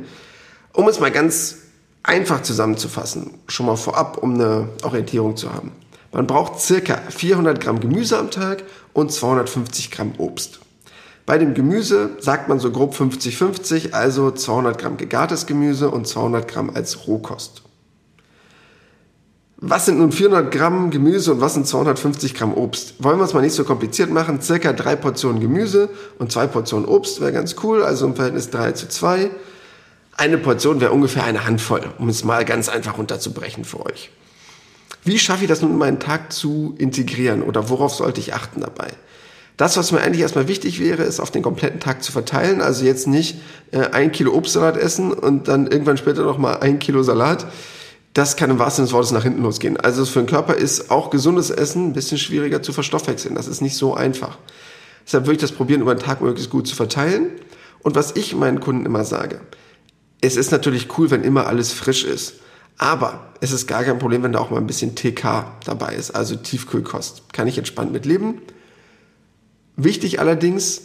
Um 0.74 0.88
es 0.88 1.00
mal 1.00 1.12
ganz 1.12 1.58
einfach 2.01 2.41
zusammenzufassen, 2.41 3.36
schon 3.48 3.67
mal 3.67 3.75
vorab, 3.75 4.17
um 4.17 4.34
eine 4.34 4.69
Orientierung 4.81 5.38
zu 5.38 5.53
haben. 5.53 5.74
Man 6.12 6.25
braucht 6.25 6.60
circa 6.60 7.00
400 7.08 7.62
Gramm 7.62 7.79
Gemüse 7.81 8.17
am 8.17 8.31
Tag 8.31 8.63
und 8.93 9.12
250 9.12 9.91
Gramm 9.91 10.13
Obst. 10.17 10.60
Bei 11.27 11.38
dem 11.38 11.53
Gemüse 11.53 12.10
sagt 12.17 12.50
man 12.50 12.58
so 12.58 12.72
grob 12.72 12.96
50-50, 12.96 13.91
also 13.91 14.31
200 14.31 14.79
Gramm 14.79 14.98
gegartes 14.98 15.46
Gemüse 15.46 15.91
und 15.91 16.08
200 16.08 16.48
Gramm 16.48 16.72
als 16.72 17.05
Rohkost. 17.05 17.62
Was 19.62 19.86
sind 19.86 20.00
nun 20.00 20.13
400 20.13 20.51
Gramm 20.54 20.89
Gemüse 20.89 21.34
und 21.34 21.42
was 21.42 21.54
sind 21.54 21.68
250 21.68 22.34
Gramm 22.34 22.54
Obst? 22.54 22.96
Wollen 23.00 23.20
wir 23.20 23.25
es 23.25 23.34
mal 23.34 23.42
nicht 23.42 23.56
so 23.56 23.66
kompliziert 23.66 24.10
machen. 24.10 24.42
Circa 24.42 24.72
drei 24.72 24.96
Portionen 24.96 25.42
Gemüse 25.42 25.89
und 26.18 26.32
zwei 26.32 26.48
Portionen 26.48 26.88
Obst 26.88 27.20
wäre 27.20 27.34
ganz 27.34 27.58
cool, 27.62 27.84
also 27.84 28.06
im 28.06 28.16
Verhältnis 28.16 28.51
3 28.51 28.72
zu 28.72 28.88
2. 28.88 29.30
Eine 30.16 30.38
Portion 30.38 30.80
wäre 30.80 30.94
ungefähr 30.94 31.25
eine 31.25 31.46
Handvoll, 31.46 31.82
um 31.98 32.08
es 32.08 32.24
mal 32.24 32.46
ganz 32.46 32.70
einfach 32.70 32.98
runterzubrechen 32.98 33.66
für 33.66 33.86
euch. 33.86 34.12
Wie 35.04 35.20
schaffe 35.20 35.44
ich 35.44 35.50
das 35.50 35.62
nun 35.62 35.72
in 35.72 35.78
meinen 35.78 36.00
Tag 36.00 36.32
zu 36.32 36.74
integrieren 36.78 37.42
oder 37.42 37.70
worauf 37.70 37.94
sollte 37.94 38.22
ich 38.22 38.34
achten 38.34 38.62
dabei? 38.62 38.88
Das, 39.58 39.75
was 39.75 39.92
mir 39.92 40.00
eigentlich 40.00 40.22
erstmal 40.22 40.48
wichtig 40.48 40.80
wäre, 40.80 41.04
ist 41.04 41.20
auf 41.20 41.32
den 41.32 41.42
kompletten 41.42 41.82
Tag 41.82 42.01
zu 42.01 42.13
verteilen. 42.13 42.62
Also 42.62 42.86
jetzt 42.86 43.08
nicht 43.08 43.42
äh, 43.72 43.88
ein 43.92 44.13
Kilo 44.13 44.34
Obstsalat 44.34 44.78
essen 44.78 45.12
und 45.12 45.50
dann 45.50 45.68
irgendwann 45.68 45.98
später 45.98 46.24
noch 46.24 46.38
mal 46.38 46.60
ein 46.62 46.80
Kilo 46.80 47.04
Salat 47.04 47.46
das 48.20 48.36
kann 48.36 48.50
im 48.50 48.60
wahrsten 48.60 48.86
Sinne 48.86 48.88
des 48.88 48.94
Wortes 48.94 49.12
nach 49.14 49.24
hinten 49.24 49.44
losgehen. 49.44 49.78
Also 49.78 50.04
für 50.04 50.20
den 50.20 50.26
Körper 50.26 50.54
ist 50.54 50.92
auch 50.92 51.10
gesundes 51.10 51.52
Essen 51.52 51.88
ein 51.88 51.94
bisschen 51.94 52.18
schwieriger 52.18 52.62
zu 52.62 52.74
verstoffwechseln. 52.74 53.34
Das 53.34 53.48
ist 53.48 53.62
nicht 53.62 53.78
so 53.78 53.94
einfach. 53.94 54.38
Deshalb 55.06 55.24
würde 55.24 55.36
ich 55.36 55.42
das 55.42 55.54
probieren, 55.54 55.80
über 55.80 55.96
den 55.96 56.04
Tag 56.04 56.20
möglichst 56.20 56.52
gut 56.52 56.68
zu 56.68 56.76
verteilen. 56.76 57.30
Und 57.82 57.96
was 57.96 58.18
ich 58.18 58.36
meinen 58.36 58.60
Kunden 58.60 58.86
immer 58.86 59.06
sage, 59.06 59.40
es 60.20 60.36
ist 60.36 60.52
natürlich 60.52 60.98
cool, 60.98 61.10
wenn 61.12 61.24
immer 61.24 61.48
alles 61.48 61.72
frisch 61.72 62.04
ist. 62.04 62.42
Aber 62.78 63.32
es 63.40 63.54
ist 63.54 63.68
gar 63.68 63.86
kein 63.86 64.00
Problem, 64.00 64.22
wenn 64.22 64.34
da 64.34 64.40
auch 64.40 64.50
mal 64.50 64.58
ein 64.58 64.68
bisschen 64.68 64.96
TK 64.96 65.54
dabei 65.64 65.96
ist, 65.96 66.12
also 66.12 66.36
Tiefkühlkost. 66.36 67.32
Kann 67.32 67.48
ich 67.48 67.58
entspannt 67.58 67.94
mitleben. 67.94 68.42
Wichtig 69.78 70.20
allerdings, 70.20 70.82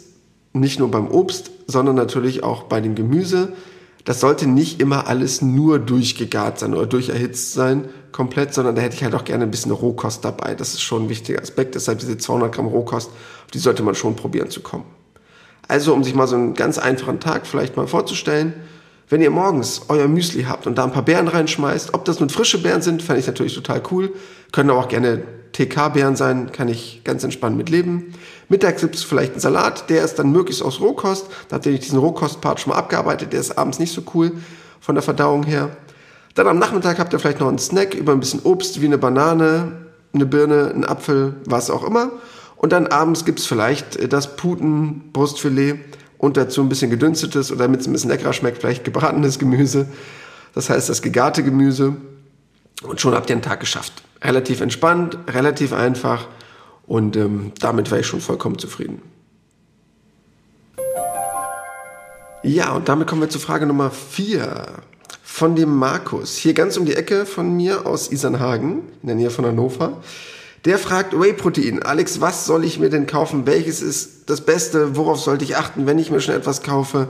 nicht 0.53 0.79
nur 0.79 0.89
beim 0.89 1.09
Obst, 1.11 1.51
sondern 1.67 1.97
natürlich 1.97 2.43
auch 2.43 2.63
bei 2.63 2.79
dem 2.79 2.95
Gemüse, 2.95 3.51
das 4.05 4.19
sollte 4.19 4.47
nicht 4.47 4.79
immer 4.79 5.07
alles 5.07 5.41
nur 5.41 5.79
durchgegart 5.79 6.59
sein 6.59 6.73
oder 6.73 6.85
durcherhitzt 6.85 7.53
sein, 7.53 7.89
komplett, 8.11 8.53
sondern 8.53 8.75
da 8.75 8.81
hätte 8.81 8.95
ich 8.95 9.03
halt 9.03 9.15
auch 9.15 9.25
gerne 9.25 9.43
ein 9.43 9.51
bisschen 9.51 9.71
Rohkost 9.71 10.23
dabei. 10.23 10.53
Das 10.53 10.73
ist 10.73 10.81
schon 10.81 11.03
ein 11.03 11.09
wichtiger 11.09 11.41
Aspekt. 11.41 11.75
Deshalb 11.75 11.99
diese 11.99 12.17
200 12.17 12.53
Gramm 12.53 12.67
Rohkost, 12.67 13.09
die 13.53 13.57
sollte 13.57 13.83
man 13.83 13.95
schon 13.95 14.15
probieren 14.15 14.49
zu 14.49 14.61
kommen. 14.61 14.85
Also, 15.67 15.93
um 15.93 16.03
sich 16.03 16.13
mal 16.13 16.27
so 16.27 16.35
einen 16.35 16.53
ganz 16.53 16.77
einfachen 16.77 17.19
Tag 17.19 17.47
vielleicht 17.47 17.75
mal 17.75 17.87
vorzustellen, 17.87 18.53
wenn 19.09 19.21
ihr 19.21 19.31
morgens 19.31 19.81
euer 19.89 20.07
Müsli 20.07 20.43
habt 20.43 20.67
und 20.67 20.77
da 20.77 20.83
ein 20.83 20.91
paar 20.91 21.03
Beeren 21.05 21.27
reinschmeißt, 21.27 21.93
ob 21.93 22.05
das 22.05 22.19
nun 22.19 22.29
frische 22.29 22.61
Beeren 22.61 22.81
sind, 22.81 23.01
fände 23.01 23.19
ich 23.19 23.27
natürlich 23.27 23.55
total 23.55 23.81
cool. 23.91 24.13
Können 24.51 24.69
aber 24.69 24.79
auch 24.79 24.87
gerne 24.87 25.23
TK-Beeren 25.55 26.17
sein, 26.17 26.51
kann 26.51 26.67
ich 26.67 27.01
ganz 27.05 27.23
entspannt 27.23 27.55
mit 27.55 27.69
leben. 27.69 28.13
Mittags 28.49 28.81
gibt 28.81 28.95
es 28.95 29.03
vielleicht 29.03 29.31
einen 29.31 29.39
Salat, 29.39 29.89
der 29.89 30.03
ist 30.03 30.19
dann 30.19 30.31
möglichst 30.31 30.61
aus 30.61 30.81
Rohkost. 30.81 31.27
Da 31.47 31.55
habt 31.55 31.65
ihr 31.65 31.79
diesen 31.79 31.97
Rohkost-Part 31.97 32.59
schon 32.59 32.73
mal 32.73 32.79
abgearbeitet, 32.79 33.31
der 33.31 33.39
ist 33.39 33.57
abends 33.57 33.79
nicht 33.79 33.93
so 33.93 34.03
cool 34.13 34.33
von 34.81 34.95
der 34.95 35.01
Verdauung 35.01 35.43
her. 35.43 35.69
Dann 36.33 36.47
am 36.47 36.59
Nachmittag 36.59 36.99
habt 36.99 37.13
ihr 37.13 37.19
vielleicht 37.19 37.39
noch 37.39 37.47
einen 37.47 37.57
Snack 37.57 37.93
über 37.93 38.11
ein 38.11 38.19
bisschen 38.19 38.41
Obst 38.43 38.81
wie 38.81 38.85
eine 38.85 38.97
Banane, 38.97 39.71
eine 40.13 40.25
Birne, 40.25 40.71
einen 40.71 40.83
Apfel, 40.83 41.35
was 41.45 41.69
auch 41.69 41.83
immer. 41.83 42.11
Und 42.57 42.73
dann 42.73 42.87
abends 42.87 43.23
gibt 43.23 43.39
es 43.39 43.45
vielleicht 43.45 44.11
das 44.11 44.35
Putenbrustfilet 44.35 45.79
und 46.17 46.35
dazu 46.35 46.61
ein 46.61 46.69
bisschen 46.69 46.91
gedünstetes 46.91 47.51
oder 47.51 47.63
damit 47.63 47.81
es 47.81 47.87
ein 47.87 47.93
bisschen 47.93 48.09
leckerer 48.09 48.33
schmeckt, 48.33 48.57
vielleicht 48.57 48.83
gebratenes 48.83 49.39
Gemüse. 49.39 49.87
Das 50.53 50.69
heißt 50.69 50.89
das 50.89 51.01
gegarte 51.01 51.43
Gemüse. 51.43 51.95
Und 52.83 53.01
schon 53.01 53.13
habt 53.13 53.29
ihr 53.29 53.35
einen 53.35 53.41
Tag 53.41 53.59
geschafft. 53.59 54.03
Relativ 54.21 54.61
entspannt, 54.61 55.17
relativ 55.27 55.73
einfach 55.73 56.27
und 56.87 57.15
ähm, 57.15 57.51
damit 57.59 57.89
wäre 57.89 58.01
ich 58.01 58.07
schon 58.07 58.21
vollkommen 58.21 58.59
zufrieden. 58.59 59.01
Ja, 62.43 62.73
und 62.73 62.89
damit 62.89 63.07
kommen 63.07 63.21
wir 63.21 63.29
zu 63.29 63.39
Frage 63.39 63.65
Nummer 63.65 63.89
4 63.89 64.65
von 65.23 65.55
dem 65.55 65.75
Markus. 65.75 66.35
Hier 66.35 66.53
ganz 66.53 66.77
um 66.77 66.85
die 66.85 66.95
Ecke 66.95 67.25
von 67.25 67.55
mir 67.55 67.87
aus 67.87 68.11
Isernhagen, 68.11 68.83
in 69.01 69.07
der 69.07 69.15
Nähe 69.15 69.31
von 69.31 69.45
Hannover. 69.45 70.03
Der 70.63 70.77
fragt 70.77 71.19
Whey-Protein. 71.19 71.83
Alex, 71.83 72.21
was 72.21 72.45
soll 72.45 72.63
ich 72.63 72.79
mir 72.79 72.89
denn 72.89 73.07
kaufen? 73.07 73.47
Welches 73.47 73.81
ist 73.81 74.29
das 74.29 74.41
Beste? 74.41 74.95
Worauf 74.95 75.19
sollte 75.19 75.43
ich 75.43 75.57
achten, 75.57 75.87
wenn 75.87 75.99
ich 75.99 76.11
mir 76.11 76.21
schon 76.21 76.35
etwas 76.35 76.61
kaufe? 76.61 77.07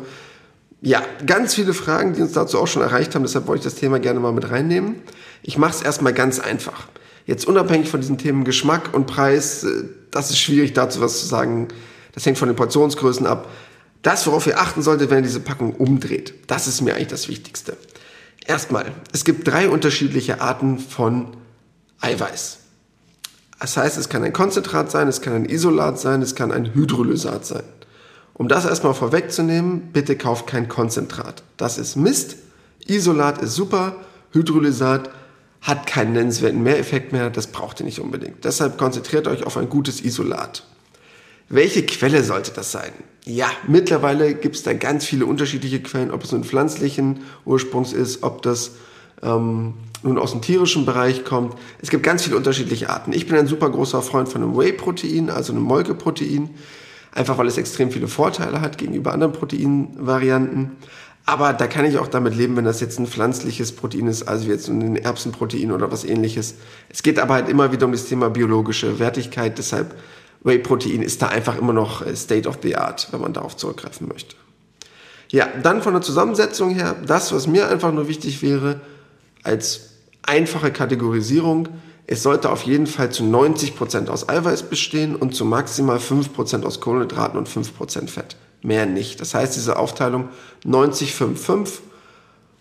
Ja, 0.85 1.03
ganz 1.25 1.55
viele 1.55 1.73
Fragen, 1.73 2.13
die 2.13 2.21
uns 2.21 2.33
dazu 2.33 2.59
auch 2.59 2.67
schon 2.67 2.83
erreicht 2.83 3.15
haben. 3.15 3.23
Deshalb 3.23 3.47
wollte 3.47 3.67
ich 3.67 3.73
das 3.73 3.79
Thema 3.79 3.99
gerne 3.99 4.19
mal 4.19 4.31
mit 4.31 4.51
reinnehmen. 4.51 4.97
Ich 5.41 5.57
mache 5.57 5.71
es 5.71 5.81
erstmal 5.81 6.13
ganz 6.13 6.39
einfach. 6.39 6.87
Jetzt 7.25 7.47
unabhängig 7.47 7.89
von 7.89 8.01
diesen 8.01 8.19
Themen 8.19 8.43
Geschmack 8.43 8.93
und 8.93 9.07
Preis, 9.07 9.63
äh, 9.63 9.85
das 10.11 10.29
ist 10.29 10.37
schwierig 10.37 10.73
dazu 10.73 11.01
was 11.01 11.21
zu 11.21 11.25
sagen. 11.25 11.69
Das 12.13 12.23
hängt 12.27 12.37
von 12.37 12.49
den 12.49 12.55
Portionsgrößen 12.55 13.25
ab. 13.25 13.49
Das, 14.03 14.27
worauf 14.27 14.45
ihr 14.45 14.59
achten 14.59 14.83
solltet, 14.83 15.09
wenn 15.09 15.17
ihr 15.17 15.23
diese 15.23 15.39
Packung 15.39 15.73
umdreht, 15.73 16.35
das 16.45 16.67
ist 16.67 16.81
mir 16.81 16.93
eigentlich 16.93 17.07
das 17.07 17.29
Wichtigste. 17.29 17.75
Erstmal, 18.45 18.91
es 19.11 19.25
gibt 19.25 19.47
drei 19.47 19.67
unterschiedliche 19.69 20.39
Arten 20.39 20.77
von 20.77 21.35
Eiweiß. 21.99 22.59
Das 23.59 23.75
heißt, 23.75 23.97
es 23.97 24.07
kann 24.07 24.23
ein 24.23 24.33
Konzentrat 24.33 24.91
sein, 24.91 25.07
es 25.07 25.21
kann 25.21 25.33
ein 25.33 25.45
Isolat 25.45 25.99
sein, 25.99 26.21
es 26.21 26.35
kann 26.35 26.51
ein 26.51 26.75
Hydrolysat 26.75 27.43
sein. 27.43 27.63
Um 28.37 28.49
das 28.49 28.65
erstmal 28.65 28.93
vorwegzunehmen, 28.93 29.93
bitte 29.93 30.17
kauft 30.17 30.45
kein 30.45 30.67
Konzentrat. 30.67 31.43
Das 31.55 31.77
ist 31.77 31.95
Mist. 31.95 32.35
Isolat 32.85 33.41
ist 33.41 33.55
super. 33.55 33.95
Hydrolysat 34.31 35.09
hat 35.61 35.87
keinen 35.87 36.13
nennenswerten 36.13 36.61
Mehreffekt 36.61 37.13
mehr. 37.13 37.29
Das 37.29 37.47
braucht 37.47 37.79
ihr 37.79 37.85
nicht 37.85 37.99
unbedingt. 37.99 38.43
Deshalb 38.43 38.77
konzentriert 38.77 39.27
euch 39.27 39.45
auf 39.45 39.55
ein 39.55 39.69
gutes 39.69 40.01
Isolat. 40.01 40.63
Welche 41.47 41.85
Quelle 41.85 42.23
sollte 42.23 42.51
das 42.51 42.73
sein? 42.73 42.91
Ja, 43.23 43.49
mittlerweile 43.67 44.35
gibt 44.35 44.57
es 44.57 44.63
da 44.63 44.73
ganz 44.73 45.05
viele 45.05 45.25
unterschiedliche 45.25 45.81
Quellen, 45.81 46.11
ob 46.11 46.23
es 46.23 46.31
nun 46.33 46.43
pflanzlichen 46.43 47.21
Ursprungs 47.45 47.93
ist, 47.93 48.21
ob 48.21 48.41
das 48.41 48.71
ähm, 49.23 49.75
nun 50.03 50.17
aus 50.17 50.31
dem 50.31 50.41
tierischen 50.41 50.85
Bereich 50.85 51.23
kommt. 51.23 51.55
Es 51.81 51.89
gibt 51.89 52.03
ganz 52.03 52.23
viele 52.23 52.35
unterschiedliche 52.35 52.89
Arten. 52.89 53.13
Ich 53.13 53.27
bin 53.27 53.37
ein 53.37 53.47
super 53.47 53.69
großer 53.69 54.01
Freund 54.01 54.27
von 54.27 54.43
einem 54.43 54.57
Whey-Protein, 54.57 55.29
also 55.29 55.53
einem 55.53 55.63
Molkeprotein, 55.63 56.49
einfach 57.15 57.37
weil 57.37 57.47
es 57.47 57.57
extrem 57.57 57.89
viele 57.89 58.07
Vorteile 58.07 58.61
hat 58.61 58.77
gegenüber 58.77 59.13
anderen 59.13 59.33
Proteinvarianten. 59.33 60.73
Aber 61.25 61.53
da 61.53 61.65
kann 61.65 61.85
ich 61.85 61.97
auch 61.97 62.07
damit 62.07 62.35
leben, 62.35 62.55
wenn 62.55 62.65
das 62.65 62.81
jetzt 62.81 62.99
ein 62.99 63.07
pflanzliches 63.07 63.71
Protein 63.71 64.05
ist, 64.05 64.23
also 64.23 64.47
jetzt 64.47 64.67
ein 64.67 64.95
Erbsenprotein 64.95 65.71
oder 65.71 65.91
was 65.91 66.03
ähnliches. 66.03 66.55
Es 66.89 67.01
geht 67.01 67.17
aber 67.17 67.33
halt 67.33 67.49
immer 67.49 67.71
wieder 67.71 67.87
um 67.87 67.93
das 67.93 68.05
Thema 68.05 68.29
biologische 68.29 68.99
Wertigkeit, 68.99 69.57
deshalb 69.57 69.95
Whey-Protein 70.43 71.01
ist 71.01 71.23
da 71.23 71.27
einfach 71.29 71.57
immer 71.57 71.73
noch 71.73 72.05
äh, 72.05 72.15
State 72.15 72.47
of 72.47 72.59
the 72.61 72.75
Art, 72.75 73.07
wenn 73.09 73.21
man 73.21 73.33
darauf 73.33 73.57
zurückgreifen 73.57 74.07
möchte. 74.07 74.35
Ja, 75.29 75.47
dann 75.63 75.81
von 75.81 75.93
der 75.93 76.03
Zusammensetzung 76.03 76.69
her, 76.69 76.95
das, 77.03 77.33
was 77.33 77.47
mir 77.47 77.67
einfach 77.69 77.91
nur 77.91 78.07
wichtig 78.07 78.43
wäre, 78.43 78.81
als 79.41 79.95
einfache 80.21 80.71
Kategorisierung, 80.71 81.69
es 82.07 82.21
sollte 82.21 82.51
auf 82.51 82.63
jeden 82.63 82.87
Fall 82.87 83.11
zu 83.11 83.23
90% 83.23 84.09
aus 84.09 84.29
Eiweiß 84.29 84.63
bestehen 84.63 85.15
und 85.15 85.33
zu 85.33 85.45
maximal 85.45 85.97
5% 85.97 86.63
aus 86.63 86.79
Kohlenhydraten 86.79 87.37
und 87.37 87.49
5% 87.49 88.07
Fett. 88.09 88.35
Mehr 88.61 88.85
nicht. 88.85 89.21
Das 89.21 89.33
heißt, 89.33 89.55
diese 89.55 89.77
Aufteilung 89.77 90.29
90-5-5 90.65 91.69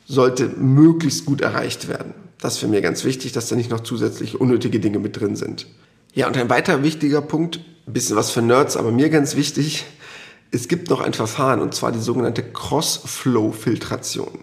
sollte 0.06 0.48
möglichst 0.48 1.26
gut 1.26 1.40
erreicht 1.40 1.88
werden. 1.88 2.14
Das 2.40 2.54
ist 2.54 2.60
für 2.60 2.68
mich 2.68 2.82
ganz 2.82 3.04
wichtig, 3.04 3.32
dass 3.32 3.48
da 3.48 3.56
nicht 3.56 3.70
noch 3.70 3.80
zusätzlich 3.80 4.40
unnötige 4.40 4.80
Dinge 4.80 4.98
mit 4.98 5.18
drin 5.18 5.36
sind. 5.36 5.66
Ja, 6.12 6.26
und 6.26 6.36
ein 6.36 6.50
weiterer 6.50 6.82
wichtiger 6.82 7.22
Punkt, 7.22 7.60
bisschen 7.86 8.16
was 8.16 8.30
für 8.30 8.42
Nerds, 8.42 8.76
aber 8.76 8.92
mir 8.92 9.10
ganz 9.10 9.36
wichtig, 9.36 9.84
es 10.50 10.68
gibt 10.68 10.88
noch 10.90 11.00
ein 11.00 11.14
Verfahren 11.14 11.60
und 11.60 11.74
zwar 11.74 11.90
die 11.90 11.98
sogenannte 11.98 12.42
Cross-Flow-Filtration. 12.42 14.40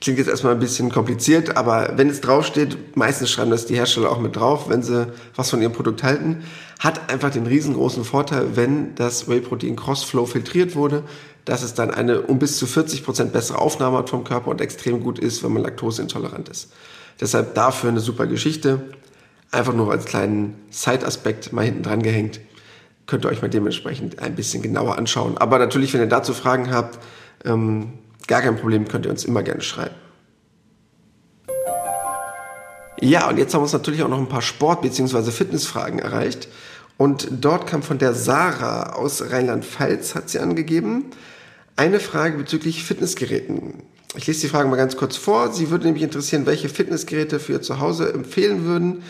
Klingt 0.00 0.18
jetzt 0.18 0.28
erstmal 0.28 0.54
ein 0.54 0.60
bisschen 0.60 0.90
kompliziert, 0.90 1.58
aber 1.58 1.92
wenn 1.96 2.08
es 2.08 2.22
draufsteht, 2.22 2.96
meistens 2.96 3.30
schreiben 3.30 3.50
das 3.50 3.66
die 3.66 3.74
Hersteller 3.74 4.10
auch 4.10 4.18
mit 4.18 4.34
drauf, 4.34 4.70
wenn 4.70 4.82
sie 4.82 5.12
was 5.36 5.50
von 5.50 5.60
ihrem 5.60 5.72
Produkt 5.72 6.02
halten, 6.02 6.44
hat 6.78 7.10
einfach 7.10 7.30
den 7.30 7.46
riesengroßen 7.46 8.04
Vorteil, 8.04 8.56
wenn 8.56 8.94
das 8.94 9.28
Whey-Protein 9.28 9.76
Cross-Flow 9.76 10.24
filtriert 10.24 10.74
wurde, 10.74 11.04
dass 11.44 11.62
es 11.62 11.74
dann 11.74 11.90
eine 11.90 12.22
um 12.22 12.38
bis 12.38 12.56
zu 12.56 12.66
40 12.66 13.04
Prozent 13.04 13.32
bessere 13.32 13.58
Aufnahme 13.58 13.98
hat 13.98 14.08
vom 14.08 14.24
Körper 14.24 14.50
und 14.50 14.62
extrem 14.62 15.02
gut 15.02 15.18
ist, 15.18 15.44
wenn 15.44 15.52
man 15.52 15.62
laktoseintolerant 15.62 16.48
ist. 16.48 16.72
Deshalb 17.20 17.54
dafür 17.54 17.90
eine 17.90 18.00
super 18.00 18.26
Geschichte. 18.26 18.80
Einfach 19.50 19.74
nur 19.74 19.90
als 19.90 20.06
kleinen 20.06 20.54
Side-Aspekt 20.70 21.52
mal 21.52 21.64
hinten 21.64 21.82
dran 21.82 22.02
gehängt. 22.02 22.40
Könnt 23.06 23.26
ihr 23.26 23.28
euch 23.28 23.42
mal 23.42 23.48
dementsprechend 23.48 24.20
ein 24.20 24.34
bisschen 24.34 24.62
genauer 24.62 24.96
anschauen. 24.96 25.36
Aber 25.36 25.58
natürlich, 25.58 25.92
wenn 25.92 26.00
ihr 26.00 26.06
dazu 26.06 26.32
Fragen 26.32 26.70
habt, 26.72 26.98
ähm, 27.44 27.94
gar 28.30 28.40
kein 28.40 28.56
Problem, 28.56 28.86
könnt 28.86 29.06
ihr 29.06 29.10
uns 29.10 29.24
immer 29.24 29.42
gerne 29.42 29.60
schreiben. 29.60 29.94
Ja, 33.00 33.28
und 33.28 33.38
jetzt 33.38 33.52
haben 33.52 33.60
wir 33.60 33.64
uns 33.64 33.72
natürlich 33.72 34.02
auch 34.02 34.08
noch 34.08 34.18
ein 34.18 34.28
paar 34.28 34.40
Sport- 34.40 34.82
bzw. 34.82 35.30
Fitnessfragen 35.32 35.98
erreicht. 35.98 36.48
Und 36.96 37.28
dort 37.40 37.66
kam 37.66 37.82
von 37.82 37.98
der 37.98 38.14
Sarah 38.14 38.92
aus 38.92 39.32
Rheinland-Pfalz, 39.32 40.14
hat 40.14 40.28
sie 40.30 40.38
angegeben, 40.38 41.06
eine 41.76 41.98
Frage 41.98 42.36
bezüglich 42.36 42.84
Fitnessgeräten. 42.84 43.82
Ich 44.16 44.26
lese 44.26 44.42
die 44.42 44.48
Frage 44.48 44.68
mal 44.68 44.76
ganz 44.76 44.96
kurz 44.96 45.16
vor. 45.16 45.52
Sie 45.52 45.70
würde 45.70 45.86
nämlich 45.86 46.04
interessieren, 46.04 46.46
welche 46.46 46.68
Fitnessgeräte 46.68 47.40
für 47.40 47.54
ihr 47.54 47.62
Zuhause 47.62 48.12
empfehlen 48.12 48.64
würden. 48.64 49.02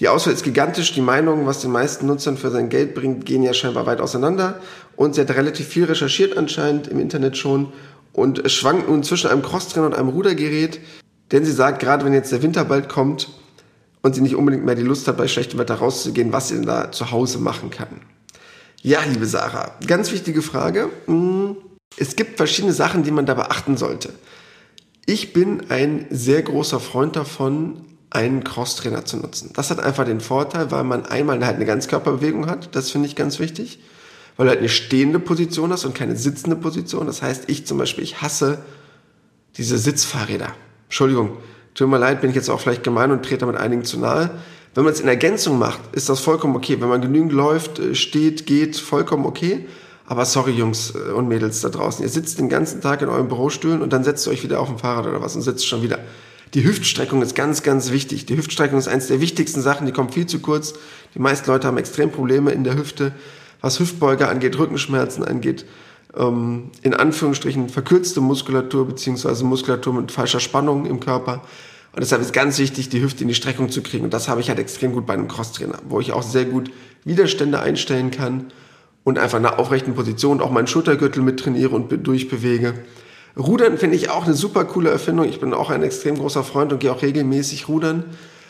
Die 0.00 0.08
Auswahl 0.08 0.34
ist 0.34 0.44
gigantisch. 0.44 0.92
Die 0.92 1.00
Meinungen, 1.00 1.46
was 1.46 1.60
den 1.60 1.70
meisten 1.70 2.06
Nutzern 2.06 2.36
für 2.36 2.50
sein 2.50 2.68
Geld 2.68 2.94
bringt, 2.94 3.24
gehen 3.24 3.42
ja 3.42 3.54
scheinbar 3.54 3.86
weit 3.86 4.00
auseinander. 4.00 4.60
Und 4.96 5.14
sie 5.14 5.20
hat 5.20 5.30
relativ 5.30 5.68
viel 5.68 5.84
recherchiert 5.84 6.36
anscheinend 6.36 6.88
im 6.88 6.98
Internet 6.98 7.36
schon 7.36 7.72
und 8.12 8.50
schwankt 8.50 8.88
nun 8.88 9.02
zwischen 9.02 9.30
einem 9.30 9.42
Crosstrainer 9.42 9.86
und 9.86 9.94
einem 9.94 10.08
Rudergerät. 10.08 10.80
Denn 11.30 11.44
sie 11.44 11.52
sagt, 11.52 11.80
gerade 11.80 12.04
wenn 12.04 12.12
jetzt 12.12 12.32
der 12.32 12.42
Winter 12.42 12.64
bald 12.64 12.88
kommt 12.88 13.28
und 14.02 14.14
sie 14.14 14.22
nicht 14.22 14.34
unbedingt 14.34 14.64
mehr 14.64 14.74
die 14.74 14.82
Lust 14.82 15.06
hat, 15.08 15.16
bei 15.16 15.28
schlechtem 15.28 15.58
Wetter 15.58 15.74
rauszugehen, 15.74 16.32
was 16.32 16.48
sie 16.48 16.54
denn 16.54 16.66
da 16.66 16.90
zu 16.90 17.10
Hause 17.10 17.38
machen 17.38 17.70
kann. 17.70 18.00
Ja, 18.82 19.00
liebe 19.02 19.26
Sarah, 19.26 19.72
ganz 19.86 20.12
wichtige 20.12 20.40
Frage. 20.40 20.88
Hm, 21.06 21.56
es 21.96 22.16
gibt 22.16 22.36
verschiedene 22.36 22.72
Sachen, 22.72 23.02
die 23.02 23.10
man 23.10 23.26
da 23.26 23.34
beachten 23.34 23.76
sollte. 23.76 24.12
Ich 25.04 25.32
bin 25.32 25.70
ein 25.70 26.06
sehr 26.10 26.42
großer 26.42 26.80
Freund 26.80 27.16
davon, 27.16 27.84
einen 28.10 28.44
Crosstrainer 28.44 29.04
zu 29.04 29.16
nutzen. 29.16 29.50
Das 29.54 29.70
hat 29.70 29.80
einfach 29.80 30.04
den 30.04 30.20
Vorteil, 30.20 30.70
weil 30.70 30.84
man 30.84 31.06
einmal 31.06 31.44
halt 31.44 31.56
eine 31.56 31.66
Ganzkörperbewegung 31.66 32.46
hat. 32.46 32.74
Das 32.74 32.90
finde 32.90 33.08
ich 33.08 33.16
ganz 33.16 33.38
wichtig. 33.38 33.80
Weil 34.38 34.46
du 34.46 34.50
halt 34.50 34.60
eine 34.60 34.68
stehende 34.70 35.18
Position 35.18 35.72
hast 35.72 35.84
und 35.84 35.94
keine 35.94 36.16
sitzende 36.16 36.56
Position. 36.56 37.06
Das 37.06 37.20
heißt, 37.20 37.44
ich 37.48 37.66
zum 37.66 37.76
Beispiel, 37.76 38.04
ich 38.04 38.22
hasse 38.22 38.62
diese 39.56 39.76
Sitzfahrräder. 39.76 40.54
Entschuldigung, 40.84 41.36
tut 41.74 41.88
mir 41.88 41.98
leid, 41.98 42.22
bin 42.22 42.30
ich 42.30 42.36
jetzt 42.36 42.48
auch 42.48 42.60
vielleicht 42.60 42.84
gemein 42.84 43.10
und 43.10 43.24
trete 43.24 43.38
damit 43.38 43.56
einigen 43.56 43.84
zu 43.84 43.98
nahe. 43.98 44.30
Wenn 44.74 44.84
man 44.84 44.92
es 44.92 45.00
in 45.00 45.08
Ergänzung 45.08 45.58
macht, 45.58 45.80
ist 45.92 46.08
das 46.08 46.20
vollkommen 46.20 46.54
okay. 46.54 46.80
Wenn 46.80 46.88
man 46.88 47.02
genügend 47.02 47.32
läuft, 47.32 47.80
äh, 47.80 47.94
steht, 47.96 48.46
geht, 48.46 48.76
vollkommen 48.76 49.26
okay. 49.26 49.66
Aber 50.06 50.24
sorry, 50.24 50.52
Jungs 50.52 50.94
äh, 50.94 51.10
und 51.10 51.26
Mädels 51.26 51.60
da 51.60 51.68
draußen. 51.68 52.04
Ihr 52.04 52.08
sitzt 52.08 52.38
den 52.38 52.48
ganzen 52.48 52.80
Tag 52.80 53.02
in 53.02 53.08
eurem 53.08 53.26
Bürostühlen 53.26 53.82
und 53.82 53.92
dann 53.92 54.04
setzt 54.04 54.26
ihr 54.26 54.30
euch 54.30 54.44
wieder 54.44 54.60
auf 54.60 54.68
dem 54.68 54.78
Fahrrad 54.78 55.06
oder 55.06 55.20
was 55.20 55.34
und 55.34 55.42
sitzt 55.42 55.66
schon 55.66 55.82
wieder. 55.82 55.98
Die 56.54 56.64
Hüftstreckung 56.64 57.20
ist 57.22 57.34
ganz, 57.34 57.62
ganz 57.62 57.90
wichtig. 57.90 58.24
Die 58.26 58.36
Hüftstreckung 58.36 58.78
ist 58.78 58.88
eines 58.88 59.08
der 59.08 59.20
wichtigsten 59.20 59.60
Sachen, 59.60 59.86
die 59.86 59.92
kommt 59.92 60.14
viel 60.14 60.26
zu 60.26 60.38
kurz. 60.38 60.74
Die 61.14 61.18
meisten 61.18 61.50
Leute 61.50 61.66
haben 61.66 61.76
extrem 61.76 62.10
Probleme 62.10 62.52
in 62.52 62.64
der 62.64 62.76
Hüfte, 62.76 63.12
was 63.60 63.80
Hüftbeuger 63.80 64.28
angeht, 64.28 64.58
Rückenschmerzen 64.58 65.24
angeht, 65.24 65.64
ähm, 66.16 66.70
in 66.82 66.94
Anführungsstrichen 66.94 67.68
verkürzte 67.68 68.20
Muskulatur 68.20 68.86
beziehungsweise 68.86 69.44
Muskulatur 69.44 69.94
mit 69.94 70.12
falscher 70.12 70.40
Spannung 70.40 70.86
im 70.86 71.00
Körper. 71.00 71.42
Und 71.92 72.00
deshalb 72.00 72.22
ist 72.22 72.32
ganz 72.32 72.58
wichtig, 72.58 72.88
die 72.88 73.02
Hüfte 73.02 73.22
in 73.22 73.28
die 73.28 73.34
Streckung 73.34 73.70
zu 73.70 73.82
kriegen. 73.82 74.04
Und 74.04 74.14
das 74.14 74.28
habe 74.28 74.40
ich 74.40 74.48
halt 74.48 74.58
extrem 74.58 74.92
gut 74.92 75.06
bei 75.06 75.14
einem 75.14 75.28
Crosstrainer, 75.28 75.78
wo 75.88 76.00
ich 76.00 76.12
auch 76.12 76.22
sehr 76.22 76.44
gut 76.44 76.70
Widerstände 77.04 77.60
einstellen 77.60 78.10
kann 78.10 78.46
und 79.04 79.18
einfach 79.18 79.38
in 79.38 79.46
einer 79.46 79.58
aufrechten 79.58 79.94
Position 79.94 80.40
auch 80.40 80.50
meinen 80.50 80.66
Schultergürtel 80.66 81.22
mit 81.22 81.40
trainiere 81.40 81.74
und 81.74 82.06
durchbewege. 82.06 82.74
Rudern 83.36 83.78
finde 83.78 83.96
ich 83.96 84.10
auch 84.10 84.26
eine 84.26 84.34
super 84.34 84.64
coole 84.64 84.90
Erfindung. 84.90 85.28
Ich 85.28 85.40
bin 85.40 85.54
auch 85.54 85.70
ein 85.70 85.82
extrem 85.82 86.16
großer 86.16 86.44
Freund 86.44 86.72
und 86.72 86.80
gehe 86.80 86.92
auch 86.92 87.02
regelmäßig 87.02 87.68
rudern 87.68 88.04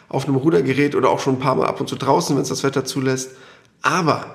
auf 0.09 0.27
einem 0.27 0.37
Rudergerät 0.37 0.95
oder 0.95 1.11
auch 1.11 1.21
schon 1.21 1.35
ein 1.35 1.39
paar 1.39 1.55
Mal 1.55 1.67
ab 1.67 1.81
und 1.81 1.89
zu 1.89 1.97
draußen, 1.97 2.35
wenn 2.35 2.43
es 2.43 2.49
das 2.49 2.65
Wetter 2.65 2.85
zulässt. 2.85 3.33
Aber 3.83 4.27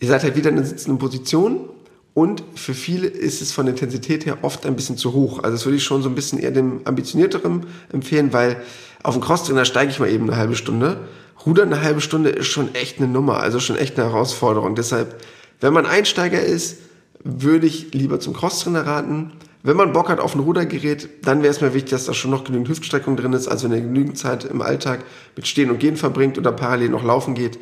ihr 0.00 0.08
seid 0.08 0.22
halt 0.22 0.36
wieder 0.36 0.50
in 0.50 0.56
einer 0.56 0.66
sitzenden 0.66 0.98
Position 0.98 1.68
und 2.14 2.42
für 2.54 2.74
viele 2.74 3.06
ist 3.06 3.42
es 3.42 3.52
von 3.52 3.66
der 3.66 3.74
Intensität 3.74 4.26
her 4.26 4.38
oft 4.42 4.66
ein 4.66 4.76
bisschen 4.76 4.96
zu 4.96 5.12
hoch. 5.12 5.42
Also 5.42 5.56
das 5.56 5.66
würde 5.66 5.76
ich 5.76 5.84
schon 5.84 6.02
so 6.02 6.08
ein 6.08 6.14
bisschen 6.14 6.38
eher 6.38 6.50
dem 6.50 6.80
ambitionierteren 6.84 7.66
empfehlen, 7.92 8.32
weil 8.32 8.62
auf 9.02 9.14
dem 9.14 9.22
Crosstrainer 9.22 9.64
steige 9.64 9.90
ich 9.90 10.00
mal 10.00 10.10
eben 10.10 10.24
eine 10.24 10.36
halbe 10.36 10.56
Stunde. 10.56 10.98
Rudern 11.46 11.72
eine 11.72 11.82
halbe 11.82 12.00
Stunde 12.00 12.30
ist 12.30 12.48
schon 12.48 12.74
echt 12.74 12.98
eine 12.98 13.06
Nummer, 13.06 13.38
also 13.38 13.60
schon 13.60 13.76
echt 13.76 13.98
eine 13.98 14.08
Herausforderung. 14.08 14.74
Deshalb, 14.74 15.22
wenn 15.60 15.72
man 15.72 15.86
Einsteiger 15.86 16.42
ist, 16.42 16.78
würde 17.22 17.66
ich 17.66 17.92
lieber 17.94 18.20
zum 18.20 18.34
Crosstrainer 18.34 18.86
raten. 18.86 19.32
Wenn 19.62 19.76
man 19.76 19.92
Bock 19.92 20.08
hat 20.08 20.20
auf 20.20 20.34
ein 20.34 20.40
Rudergerät, 20.40 21.08
dann 21.22 21.42
wäre 21.42 21.52
es 21.52 21.60
mir 21.60 21.74
wichtig, 21.74 21.90
dass 21.90 22.06
da 22.06 22.14
schon 22.14 22.30
noch 22.30 22.44
genügend 22.44 22.68
Hüftstreckung 22.68 23.16
drin 23.16 23.32
ist, 23.32 23.48
also 23.48 23.68
wenn 23.68 23.76
ihr 23.76 23.82
genügend 23.82 24.18
Zeit 24.18 24.44
im 24.44 24.62
Alltag 24.62 25.04
mit 25.36 25.46
Stehen 25.46 25.70
und 25.70 25.78
Gehen 25.78 25.96
verbringt 25.96 26.38
oder 26.38 26.52
parallel 26.52 26.88
noch 26.88 27.04
laufen 27.04 27.34
geht, 27.34 27.58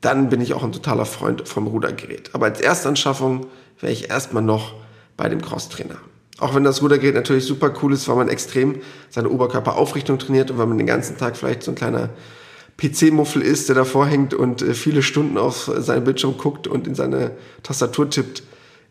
dann 0.00 0.28
bin 0.28 0.40
ich 0.40 0.54
auch 0.54 0.62
ein 0.62 0.72
totaler 0.72 1.06
Freund 1.06 1.48
vom 1.48 1.66
Rudergerät. 1.66 2.30
Aber 2.34 2.46
als 2.46 2.60
Erstanschaffung 2.60 3.46
wäre 3.80 3.92
ich 3.92 4.10
erstmal 4.10 4.42
noch 4.42 4.74
bei 5.16 5.28
dem 5.28 5.40
Crosstrainer. 5.40 5.96
Auch 6.38 6.54
wenn 6.54 6.64
das 6.64 6.82
Rudergerät 6.82 7.14
natürlich 7.14 7.44
super 7.44 7.72
cool 7.82 7.94
ist, 7.94 8.06
weil 8.08 8.16
man 8.16 8.28
extrem 8.28 8.80
seine 9.08 9.30
Oberkörperaufrichtung 9.30 10.18
trainiert 10.18 10.50
und 10.50 10.58
weil 10.58 10.66
man 10.66 10.76
den 10.76 10.86
ganzen 10.86 11.16
Tag 11.16 11.36
vielleicht 11.36 11.62
so 11.62 11.72
ein 11.72 11.76
kleiner 11.76 12.10
PC-Muffel 12.76 13.40
ist, 13.40 13.68
der 13.68 13.76
davor 13.76 14.06
hängt 14.06 14.34
und 14.34 14.60
äh, 14.60 14.74
viele 14.74 15.02
Stunden 15.02 15.38
auf 15.38 15.70
seinen 15.78 16.04
Bildschirm 16.04 16.36
guckt 16.36 16.66
und 16.66 16.86
in 16.86 16.94
seine 16.94 17.32
Tastatur 17.62 18.10
tippt, 18.10 18.42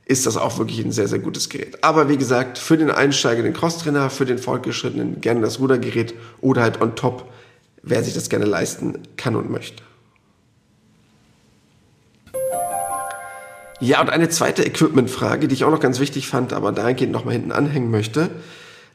ist 0.05 0.25
das 0.25 0.37
auch 0.37 0.57
wirklich 0.57 0.83
ein 0.83 0.91
sehr, 0.91 1.07
sehr 1.07 1.19
gutes 1.19 1.49
Gerät. 1.49 1.83
Aber 1.83 2.09
wie 2.09 2.17
gesagt, 2.17 2.57
für 2.57 2.77
den 2.77 2.91
Einsteiger 2.91 3.43
den 3.43 3.53
Crosstrainer, 3.53 4.09
für 4.09 4.25
den 4.25 4.37
Fortgeschrittenen 4.37 5.21
gerne 5.21 5.41
das 5.41 5.59
Rudergerät 5.59 6.15
oder 6.41 6.63
halt 6.63 6.81
on 6.81 6.95
top, 6.95 7.31
wer 7.83 8.03
sich 8.03 8.13
das 8.13 8.29
gerne 8.29 8.45
leisten 8.45 8.99
kann 9.17 9.35
und 9.35 9.51
möchte. 9.51 9.83
Ja, 13.81 14.01
und 14.01 14.09
eine 14.09 14.29
zweite 14.29 14.63
Equipment-Frage, 14.63 15.47
die 15.47 15.53
ich 15.53 15.63
auch 15.65 15.71
noch 15.71 15.79
ganz 15.79 15.99
wichtig 15.99 16.27
fand, 16.27 16.53
aber 16.53 16.71
dahingehend 16.71 17.11
nochmal 17.11 17.33
hinten 17.33 17.51
anhängen 17.51 17.91
möchte. 17.91 18.29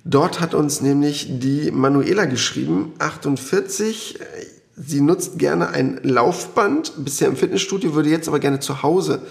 Dort 0.05 0.41
hat 0.41 0.55
uns 0.55 0.81
nämlich 0.81 1.27
die 1.29 1.71
Manuela 1.71 2.25
geschrieben, 2.25 2.93
48. 2.99 4.19
Sie 4.77 5.01
nutzt 5.03 5.39
gerne 5.39 5.69
ein 5.69 6.01
Laufband, 6.03 7.05
bisher 7.05 7.29
im 7.29 7.37
Fitnessstudio, 7.37 7.95
würde 7.95 8.09
jetzt 8.09 8.29
aber 8.29 8.39
gerne 8.39 8.61
zu 8.61 8.83
Hause 8.83 9.23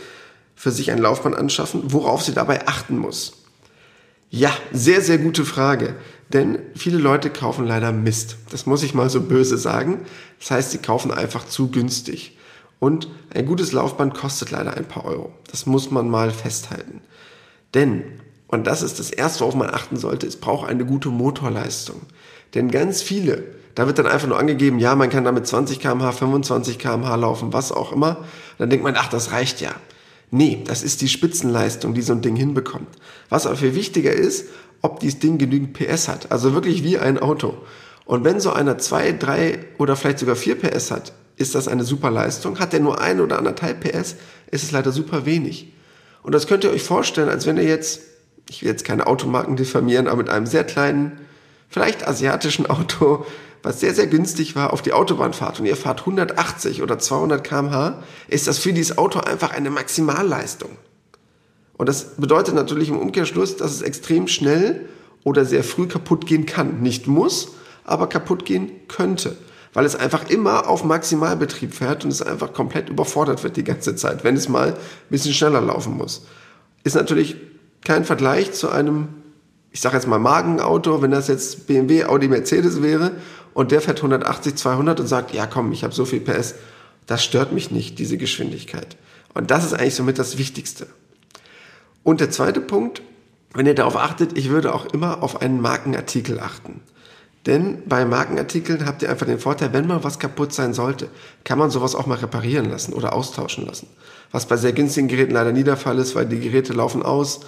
für 0.56 0.72
sich 0.72 0.92
ein 0.92 1.00
Laufband 1.00 1.36
anschaffen, 1.36 1.82
worauf 1.86 2.22
sie 2.22 2.34
dabei 2.34 2.68
achten 2.68 2.98
muss? 2.98 3.34
Ja, 4.30 4.52
sehr, 4.72 5.02
sehr 5.02 5.18
gute 5.18 5.46
Frage. 5.46 5.96
Denn 6.32 6.60
viele 6.76 7.00
Leute 7.00 7.32
kaufen 7.32 7.66
leider 7.66 7.92
Mist. 7.92 8.36
Das 8.52 8.68
muss 8.68 8.84
ich 8.84 8.94
mal 8.94 9.10
so 9.10 9.22
böse 9.22 9.58
sagen. 9.58 10.02
Das 10.38 10.52
heißt, 10.52 10.72
sie 10.72 10.78
kaufen 10.78 11.12
einfach 11.12 11.48
zu 11.48 11.72
günstig. 11.72 12.38
Und 12.80 13.10
ein 13.34 13.46
gutes 13.46 13.74
Laufband 13.74 14.14
kostet 14.14 14.52
leider 14.52 14.76
ein 14.76 14.88
paar 14.88 15.06
Euro. 15.06 15.32
Das 15.52 15.66
muss 15.66 15.92
man 15.92 16.10
mal 16.10 16.32
festhalten. 16.32 17.02
Denn, 17.74 18.04
und 18.48 18.68
das 18.68 18.82
ist 18.82 19.00
das 19.00 19.12
Erste, 19.12 19.42
worauf 19.42 19.56
man 19.56 19.70
achten 19.70 19.98
sollte, 19.98 20.26
es 20.26 20.38
braucht 20.38 20.68
eine 20.68 20.86
gute 20.86 21.10
Motorleistung. 21.10 22.02
Denn 22.56 22.72
ganz 22.72 23.02
viele, 23.02 23.44
da 23.76 23.86
wird 23.86 24.00
dann 24.00 24.08
einfach 24.08 24.28
nur 24.28 24.40
angegeben, 24.40 24.80
ja, 24.80 24.96
man 24.96 25.10
kann 25.10 25.24
damit 25.24 25.46
20 25.46 25.80
kmh, 25.80 26.12
25 26.12 26.80
kmh 26.80 27.16
laufen, 27.16 27.54
was 27.54 27.72
auch 27.72 27.92
immer. 27.92 28.26
Dann 28.58 28.70
denkt 28.70 28.84
man, 28.84 28.96
ach, 28.98 29.10
das 29.10 29.32
reicht 29.32 29.62
ja. 29.62 29.72
Nee, 30.32 30.64
das 30.66 30.84
ist 30.84 31.02
die 31.02 31.10
Spitzenleistung, 31.10 31.94
die 31.94 32.02
so 32.02 32.14
ein 32.14 32.22
Ding 32.22 32.36
hinbekommt. 32.36 32.88
Was 33.30 33.46
aber 33.46 33.58
viel 33.58 33.76
wichtiger 33.76 34.14
ist, 34.14 34.46
ob 34.82 35.00
dieses 35.00 35.20
Ding 35.20 35.38
genügend 35.38 35.74
PS 35.74 36.08
hat. 36.08 36.32
Also 36.32 36.54
wirklich 36.54 36.84
wie 36.84 36.98
ein 36.98 37.20
Auto. 37.20 37.58
Und 38.06 38.24
wenn 38.24 38.40
so 38.40 38.52
einer 38.52 38.78
zwei, 38.78 39.12
drei 39.12 39.60
oder 39.78 39.96
vielleicht 39.96 40.20
sogar 40.20 40.36
vier 40.36 40.56
PS 40.56 40.92
hat, 40.92 41.14
ist 41.40 41.56
das 41.56 41.68
eine 41.68 41.84
super 41.84 42.12
Leistung. 42.12 42.60
Hat 42.60 42.74
der 42.74 42.80
nur 42.80 43.02
ein 43.02 43.20
oder 43.20 43.38
anderthalb 43.38 43.82
PS, 43.82 44.16
ist 44.52 44.64
es 44.64 44.72
leider 44.72 44.92
super 44.92 45.26
wenig. 45.26 45.74
Und 46.22 46.34
das 46.36 46.48
könnt 46.48 46.64
ihr 46.64 46.72
euch 46.72 46.84
vorstellen, 46.84 47.30
als 47.30 47.46
wenn 47.46 47.58
ihr 47.58 47.64
jetzt, 47.64 48.02
ich 48.50 48.62
will 48.62 48.70
jetzt 48.70 48.84
keine 48.84 49.08
Automarken 49.08 49.56
diffamieren, 49.56 50.08
aber 50.08 50.18
mit 50.18 50.30
einem 50.30 50.46
sehr 50.46 50.64
kleinen, 50.64 51.20
vielleicht 51.70 52.08
asiatischen 52.08 52.66
Auto 52.70 53.26
was 53.64 53.80
sehr, 53.80 53.94
sehr 53.94 54.08
günstig 54.08 54.56
war, 54.56 54.74
auf 54.74 54.82
die 54.82 54.94
Autobahn 54.94 55.34
fahrt 55.34 55.60
und 55.60 55.66
ihr 55.66 55.76
fahrt 55.76 56.02
180 56.02 56.82
oder 56.82 56.98
200 56.98 57.44
kmh, 57.44 58.04
ist 58.28 58.48
das 58.48 58.58
für 58.58 58.74
dieses 58.74 58.98
Auto 58.98 59.20
einfach 59.20 59.52
eine 59.52 59.70
Maximalleistung. 59.70 60.72
Und 61.78 61.90
das 61.90 62.16
bedeutet 62.16 62.56
natürlich 62.56 62.90
im 62.90 62.98
Umkehrschluss, 62.98 63.58
dass 63.58 63.72
es 63.72 63.82
extrem 63.82 64.28
schnell 64.28 64.88
oder 65.24 65.46
sehr 65.46 65.64
früh 65.64 65.88
kaputt 65.88 66.26
gehen 66.26 66.46
kann. 66.46 66.82
Nicht 66.82 67.08
muss, 67.08 67.54
aber 67.84 68.08
kaputt 68.08 68.46
gehen 68.46 68.72
könnte. 68.88 69.36
Weil 69.74 69.86
es 69.86 69.96
einfach 69.96 70.30
immer 70.30 70.68
auf 70.68 70.84
Maximalbetrieb 70.84 71.74
fährt 71.74 72.04
und 72.04 72.12
es 72.12 72.22
einfach 72.22 72.54
komplett 72.54 72.90
überfordert 72.90 73.44
wird 73.44 73.56
die 73.56 73.64
ganze 73.64 73.96
Zeit, 73.96 74.24
wenn 74.24 74.36
es 74.36 74.50
mal 74.50 74.70
ein 74.70 74.78
bisschen 75.10 75.34
schneller 75.34 75.62
laufen 75.62 75.96
muss. 75.96 76.26
Ist 76.84 76.96
natürlich 76.96 77.36
kein 77.84 78.04
Vergleich 78.04 78.52
zu 78.54 78.70
einem, 78.70 79.10
ich 79.72 79.82
sage 79.82 79.96
jetzt 79.96 80.08
mal 80.08 80.20
Magenauto, 80.20 81.02
wenn 81.02 81.12
das 81.12 81.28
jetzt 81.28 81.68
BMW, 81.68 82.06
Audi, 82.06 82.28
Mercedes 82.28 82.82
wäre 82.82 83.12
und 83.54 83.72
der 83.72 83.82
fährt 83.82 83.98
180, 83.98 84.56
200 84.56 85.00
und 85.00 85.08
sagt, 85.08 85.34
ja 85.34 85.46
komm, 85.46 85.72
ich 85.72 85.84
habe 85.84 85.94
so 85.94 86.06
viel 86.06 86.20
PS, 86.20 86.56
das 87.06 87.24
stört 87.24 87.52
mich 87.52 87.72
nicht, 87.72 88.00
diese 88.00 88.18
Geschwindigkeit. 88.18 88.98
Und 89.34 89.52
das 89.52 89.66
ist 89.66 89.74
eigentlich 89.74 89.96
somit 89.96 90.20
das 90.20 90.38
Wichtigste. 90.38 90.88
Und 92.04 92.20
der 92.20 92.32
zweite 92.32 92.62
Punkt, 92.62 93.02
wenn 93.54 93.66
ihr 93.66 93.76
darauf 93.76 93.96
achtet, 93.96 94.38
ich 94.38 94.50
würde 94.50 94.74
auch 94.74 94.86
immer 94.94 95.24
auf 95.24 95.42
einen 95.42 95.62
Markenartikel 95.62 96.40
achten. 96.40 96.82
Denn 97.46 97.84
bei 97.86 98.06
Markenartikeln 98.06 98.86
habt 98.86 99.02
ihr 99.02 99.10
einfach 99.10 99.26
den 99.26 99.40
Vorteil, 99.40 99.72
wenn 99.72 99.88
mal 99.88 100.04
was 100.04 100.20
kaputt 100.20 100.54
sein 100.54 100.74
sollte, 100.74 101.08
kann 101.44 101.58
man 101.58 101.72
sowas 101.72 101.96
auch 101.96 102.06
mal 102.06 102.18
reparieren 102.18 102.70
lassen 102.70 102.94
oder 102.94 103.14
austauschen 103.14 103.66
lassen. 103.66 103.88
Was 104.32 104.46
bei 104.46 104.58
sehr 104.58 104.74
günstigen 104.74 105.08
Geräten 105.08 105.34
leider 105.34 105.52
nie 105.52 105.64
der 105.64 105.78
Fall 105.78 105.98
ist, 106.00 106.16
weil 106.16 106.26
die 106.26 106.40
Geräte 106.40 106.74
laufen 106.74 107.02
aus, 107.02 107.42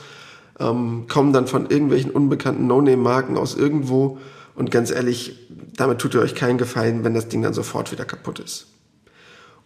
ähm, 0.60 1.06
kommen 1.08 1.34
dann 1.34 1.48
von 1.48 1.70
irgendwelchen 1.70 2.12
unbekannten 2.12 2.68
No-Name-Marken 2.68 3.38
aus 3.38 3.56
irgendwo 3.56 4.18
und 4.56 4.72
ganz 4.72 4.92
ehrlich, 4.92 5.48
damit 5.76 6.00
tut 6.00 6.14
ihr 6.14 6.22
euch 6.22 6.36
keinen 6.36 6.58
Gefallen, 6.58 7.04
wenn 7.04 7.14
das 7.14 7.28
Ding 7.28 7.42
dann 7.42 7.54
sofort 7.54 7.92
wieder 7.92 8.06
kaputt 8.06 8.40
ist. 8.40 8.68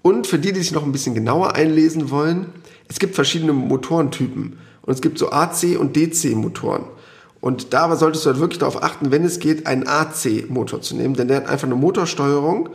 Und 0.02 0.28
für 0.28 0.38
die, 0.38 0.54
die 0.54 0.60
sich 0.60 0.72
noch 0.72 0.84
ein 0.84 0.92
bisschen 0.92 1.16
genauer 1.16 1.56
einlesen 1.56 2.12
wollen, 2.12 2.48
es 2.88 3.00
gibt 3.00 3.16
verschiedene 3.16 3.54
Motorentypen. 3.54 4.58
Und 4.84 4.94
es 4.94 5.02
gibt 5.02 5.18
so 5.18 5.32
AC- 5.32 5.78
und 5.78 5.96
DC-Motoren. 5.96 6.84
Und 7.42 7.74
da 7.74 7.96
solltest 7.96 8.26
du 8.26 8.32
halt 8.32 8.40
wirklich 8.40 8.60
darauf 8.60 8.82
achten, 8.82 9.12
wenn 9.12 9.24
es 9.24 9.40
geht, 9.40 9.68
einen 9.68 9.88
AC-Motor 9.88 10.82
zu 10.82 10.96
nehmen, 10.96 11.16
denn 11.16 11.28
der 11.28 11.38
hat 11.38 11.48
einfach 11.48 11.68
eine 11.68 11.76
Motorsteuerung, 11.76 12.70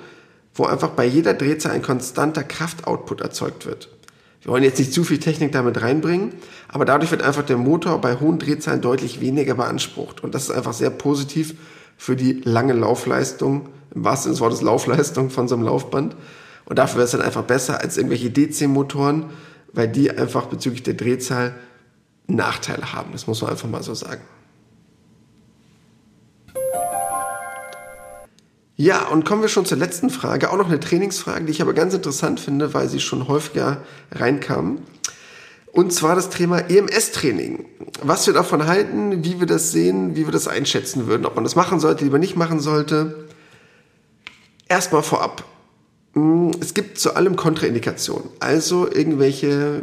wo 0.55 0.65
einfach 0.65 0.91
bei 0.91 1.05
jeder 1.05 1.35
Drehzahl 1.35 1.73
ein 1.73 1.83
konstanter 1.83 2.45
Kraftoutput 2.45 3.21
erzeugt 3.21 3.67
wird. 3.67 3.89
Wir 4.43 4.53
wollen 4.53 4.65
jetzt 4.65 4.79
nicht 4.79 4.93
zu 4.93 5.05
viel 5.05 5.19
Technik 5.19 5.53
damit 5.53 5.83
reinbringen, 5.83 6.33
aber 6.69 6.85
dadurch 6.85 7.11
wird 7.11 7.23
einfach 7.23 7.43
der 7.43 7.59
Motor 7.59 8.01
bei 8.01 8.17
hohen 8.17 8.39
Drehzahlen 8.39 8.81
deutlich 8.81 9.21
weniger 9.21 9.55
beansprucht. 9.55 10.25
Und 10.25 10.35
das 10.35 10.45
ist 10.45 10.51
einfach 10.51 10.73
sehr 10.73 10.91
positiv 10.91 11.55
für 11.97 12.17
die 12.17 12.41
lange 12.45 12.73
Laufleistung, 12.73 13.69
im 13.95 14.05
wahrsten 14.05 14.33
Sinne 14.33 14.35
des 14.35 14.41
Wortes 14.41 14.63
Laufleistung 14.63 15.31
von 15.31 15.49
so 15.49 15.57
einem 15.57 15.65
Laufband. 15.65 16.17
Und 16.65 16.79
dafür 16.79 16.99
wäre 16.99 17.05
es 17.05 17.11
dann 17.11 17.23
einfach 17.23 17.43
besser 17.43 17.81
als 17.81 17.97
irgendwelche 17.97 18.31
DC-Motoren, 18.31 19.27
weil 19.73 19.89
die 19.89 20.11
einfach 20.11 20.47
bezüglich 20.47 20.83
der 20.83 20.95
Drehzahl 20.95 21.55
Nachteile 22.27 22.93
haben. 22.93 23.13
Das 23.13 23.27
muss 23.27 23.43
man 23.43 23.51
einfach 23.51 23.69
mal 23.69 23.83
so 23.83 23.95
sagen. 23.95 24.23
Ja, 28.81 29.09
und 29.09 29.27
kommen 29.27 29.43
wir 29.43 29.51
schon 29.51 29.67
zur 29.67 29.77
letzten 29.77 30.09
Frage. 30.09 30.51
Auch 30.51 30.57
noch 30.57 30.69
eine 30.69 30.81
Trainingsfrage, 30.81 31.45
die 31.45 31.51
ich 31.51 31.61
aber 31.61 31.75
ganz 31.75 31.93
interessant 31.93 32.41
finde, 32.41 32.73
weil 32.73 32.89
sie 32.89 32.99
schon 32.99 33.29
häufiger 33.29 33.83
reinkam. 34.11 34.79
Und 35.71 35.93
zwar 35.93 36.17
das 36.17 36.31
Thema 36.31 36.61
EMS-Training. 36.61 37.67
Was 38.03 38.27
wir 38.27 38.33
davon 38.33 38.67
halten, 38.67 39.23
wie 39.23 39.39
wir 39.39 39.47
das 39.47 39.71
sehen, 39.71 40.17
wie 40.17 40.27
wir 40.27 40.33
das 40.33 40.49
einschätzen 40.49 41.09
würden, 41.09 41.27
ob 41.27 41.35
man 41.35 41.45
das 41.45 41.57
machen 41.57 41.79
sollte, 41.79 42.05
lieber 42.05 42.19
nicht 42.19 42.37
machen 42.37 42.59
sollte. 42.59 43.29
Erstmal 44.67 45.03
vorab. 45.03 45.45
Hm, 46.15 46.53
es 46.63 46.73
gibt 46.73 46.99
zu 46.99 47.15
allem 47.15 47.37
Kontraindikationen. 47.37 48.31
Also 48.41 48.91
irgendwelche 48.91 49.83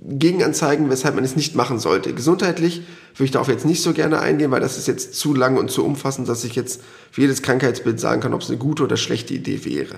Gegenanzeigen, 0.00 0.90
weshalb 0.90 1.16
man 1.16 1.24
es 1.24 1.34
nicht 1.34 1.54
machen 1.54 1.78
sollte. 1.78 2.14
Gesundheitlich 2.14 2.82
würde 3.14 3.24
ich 3.24 3.30
darauf 3.32 3.48
jetzt 3.48 3.64
nicht 3.64 3.82
so 3.82 3.92
gerne 3.92 4.20
eingehen, 4.20 4.50
weil 4.50 4.60
das 4.60 4.78
ist 4.78 4.86
jetzt 4.86 5.14
zu 5.14 5.34
lang 5.34 5.56
und 5.56 5.70
zu 5.70 5.84
umfassend, 5.84 6.28
dass 6.28 6.44
ich 6.44 6.54
jetzt 6.54 6.82
für 7.10 7.22
jedes 7.22 7.42
Krankheitsbild 7.42 7.98
sagen 7.98 8.20
kann, 8.20 8.34
ob 8.34 8.42
es 8.42 8.48
eine 8.48 8.58
gute 8.58 8.84
oder 8.84 8.96
schlechte 8.96 9.34
Idee 9.34 9.64
wäre. 9.64 9.96